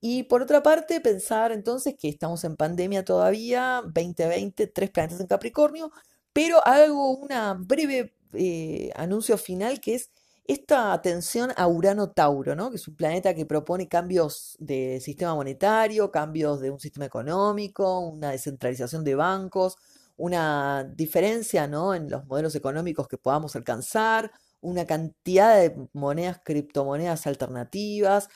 Y 0.00 0.24
por 0.24 0.42
otra 0.42 0.62
parte, 0.62 1.00
pensar 1.00 1.52
entonces 1.52 1.94
que 1.98 2.08
estamos 2.08 2.44
en 2.44 2.56
pandemia 2.56 3.04
todavía, 3.04 3.82
2020, 3.86 4.66
tres 4.68 4.90
planetas 4.90 5.20
en 5.20 5.26
Capricornio, 5.28 5.90
pero 6.32 6.66
hago 6.66 7.12
una 7.16 7.54
breve 7.54 8.14
eh, 8.34 8.90
anuncio 8.94 9.36
final 9.38 9.80
que 9.80 9.94
es 9.94 10.10
esta 10.44 10.92
atención 10.92 11.50
a 11.56 11.68
Urano-Tauro, 11.68 12.56
¿no? 12.56 12.70
que 12.70 12.76
es 12.76 12.88
un 12.88 12.96
planeta 12.96 13.34
que 13.34 13.46
propone 13.46 13.88
cambios 13.88 14.56
de 14.58 15.00
sistema 15.00 15.34
monetario, 15.34 16.10
cambios 16.10 16.60
de 16.60 16.70
un 16.70 16.80
sistema 16.80 17.06
económico, 17.06 18.00
una 18.00 18.32
descentralización 18.32 19.04
de 19.04 19.14
bancos, 19.14 19.76
una 20.16 20.84
diferencia 20.84 21.66
¿no? 21.68 21.94
en 21.94 22.10
los 22.10 22.26
modelos 22.26 22.54
económicos 22.54 23.08
que 23.08 23.18
podamos 23.18 23.54
alcanzar, 23.54 24.32
una 24.60 24.84
cantidad 24.84 25.56
de 25.56 25.88
monedas, 25.92 26.40
criptomonedas 26.44 27.26
alternativas, 27.26 28.28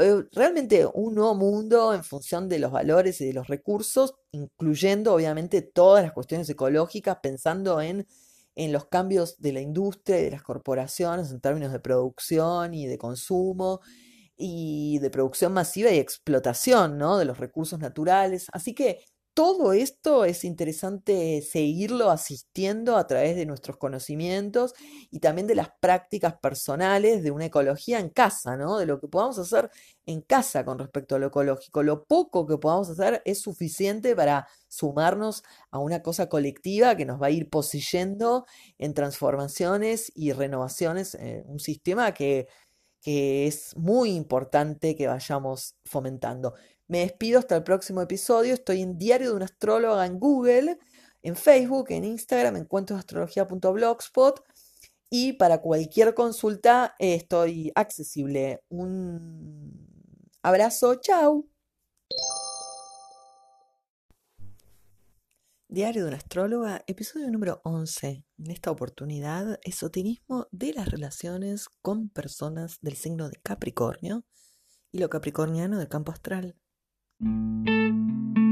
eh, 0.00 0.24
realmente 0.32 0.86
un 0.92 1.14
nuevo 1.14 1.34
mundo 1.34 1.94
en 1.94 2.04
función 2.04 2.48
de 2.48 2.58
los 2.58 2.70
valores 2.70 3.20
y 3.20 3.26
de 3.26 3.32
los 3.32 3.48
recursos, 3.48 4.14
incluyendo 4.32 5.14
obviamente 5.14 5.62
todas 5.62 6.04
las 6.04 6.12
cuestiones 6.12 6.48
ecológicas, 6.50 7.18
pensando 7.22 7.80
en 7.80 8.06
en 8.58 8.72
los 8.72 8.86
cambios 8.86 9.38
de 9.38 9.52
la 9.52 9.60
industria 9.60 10.18
y 10.18 10.24
de 10.24 10.32
las 10.32 10.42
corporaciones 10.42 11.30
en 11.30 11.40
términos 11.40 11.72
de 11.72 11.78
producción 11.78 12.74
y 12.74 12.86
de 12.86 12.98
consumo 12.98 13.80
y 14.36 14.98
de 14.98 15.10
producción 15.10 15.52
masiva 15.52 15.92
y 15.92 15.98
explotación 15.98 16.98
¿no? 16.98 17.18
de 17.18 17.24
los 17.24 17.38
recursos 17.38 17.78
naturales. 17.78 18.48
Así 18.52 18.74
que 18.74 19.04
todo 19.38 19.72
esto 19.72 20.24
es 20.24 20.42
interesante 20.42 21.42
seguirlo 21.42 22.10
asistiendo 22.10 22.96
a 22.96 23.06
través 23.06 23.36
de 23.36 23.46
nuestros 23.46 23.76
conocimientos 23.76 24.74
y 25.12 25.20
también 25.20 25.46
de 25.46 25.54
las 25.54 25.68
prácticas 25.78 26.34
personales 26.40 27.22
de 27.22 27.30
una 27.30 27.44
ecología 27.44 28.00
en 28.00 28.08
casa, 28.08 28.56
¿no? 28.56 28.78
De 28.78 28.86
lo 28.86 28.98
que 28.98 29.06
podamos 29.06 29.38
hacer 29.38 29.70
en 30.06 30.22
casa 30.22 30.64
con 30.64 30.80
respecto 30.80 31.14
a 31.14 31.20
lo 31.20 31.28
ecológico. 31.28 31.84
Lo 31.84 32.04
poco 32.04 32.48
que 32.48 32.58
podamos 32.58 32.90
hacer 32.90 33.22
es 33.24 33.40
suficiente 33.40 34.16
para 34.16 34.48
sumarnos 34.66 35.44
a 35.70 35.78
una 35.78 36.02
cosa 36.02 36.28
colectiva 36.28 36.96
que 36.96 37.06
nos 37.06 37.22
va 37.22 37.28
a 37.28 37.30
ir 37.30 37.48
poseyendo 37.48 38.44
en 38.76 38.92
transformaciones 38.92 40.10
y 40.16 40.32
renovaciones, 40.32 41.14
en 41.14 41.48
un 41.48 41.60
sistema 41.60 42.12
que 42.12 42.48
es 43.04 43.76
muy 43.76 44.10
importante 44.16 44.96
que 44.96 45.06
vayamos 45.06 45.76
fomentando. 45.84 46.54
Me 46.88 47.00
despido 47.00 47.38
hasta 47.38 47.54
el 47.54 47.64
próximo 47.64 48.00
episodio. 48.00 48.54
Estoy 48.54 48.80
en 48.80 48.96
Diario 48.96 49.28
de 49.28 49.36
una 49.36 49.44
Astróloga 49.44 50.06
en 50.06 50.18
Google, 50.18 50.78
en 51.22 51.36
Facebook, 51.36 51.90
en 51.90 52.04
Instagram, 52.04 52.56
encuentrosastrología.blogspot. 52.56 54.42
Y 55.10 55.34
para 55.34 55.60
cualquier 55.60 56.14
consulta 56.14 56.94
eh, 56.98 57.14
estoy 57.14 57.72
accesible. 57.74 58.62
Un 58.70 59.86
abrazo, 60.42 60.94
chao. 60.94 61.46
Diario 65.68 66.04
de 66.04 66.08
una 66.08 66.16
astróloga, 66.16 66.82
episodio 66.86 67.30
número 67.30 67.60
11. 67.64 68.24
En 68.38 68.50
esta 68.50 68.70
oportunidad, 68.70 69.60
esoterismo 69.62 70.48
de 70.52 70.72
las 70.72 70.90
relaciones 70.90 71.68
con 71.82 72.08
personas 72.08 72.78
del 72.80 72.96
signo 72.96 73.28
de 73.28 73.38
Capricornio 73.42 74.24
y 74.90 75.00
lo 75.00 75.10
capricorniano 75.10 75.78
del 75.78 75.88
campo 75.88 76.12
astral. 76.12 76.56
Thank 77.20 77.68
you. 77.68 78.47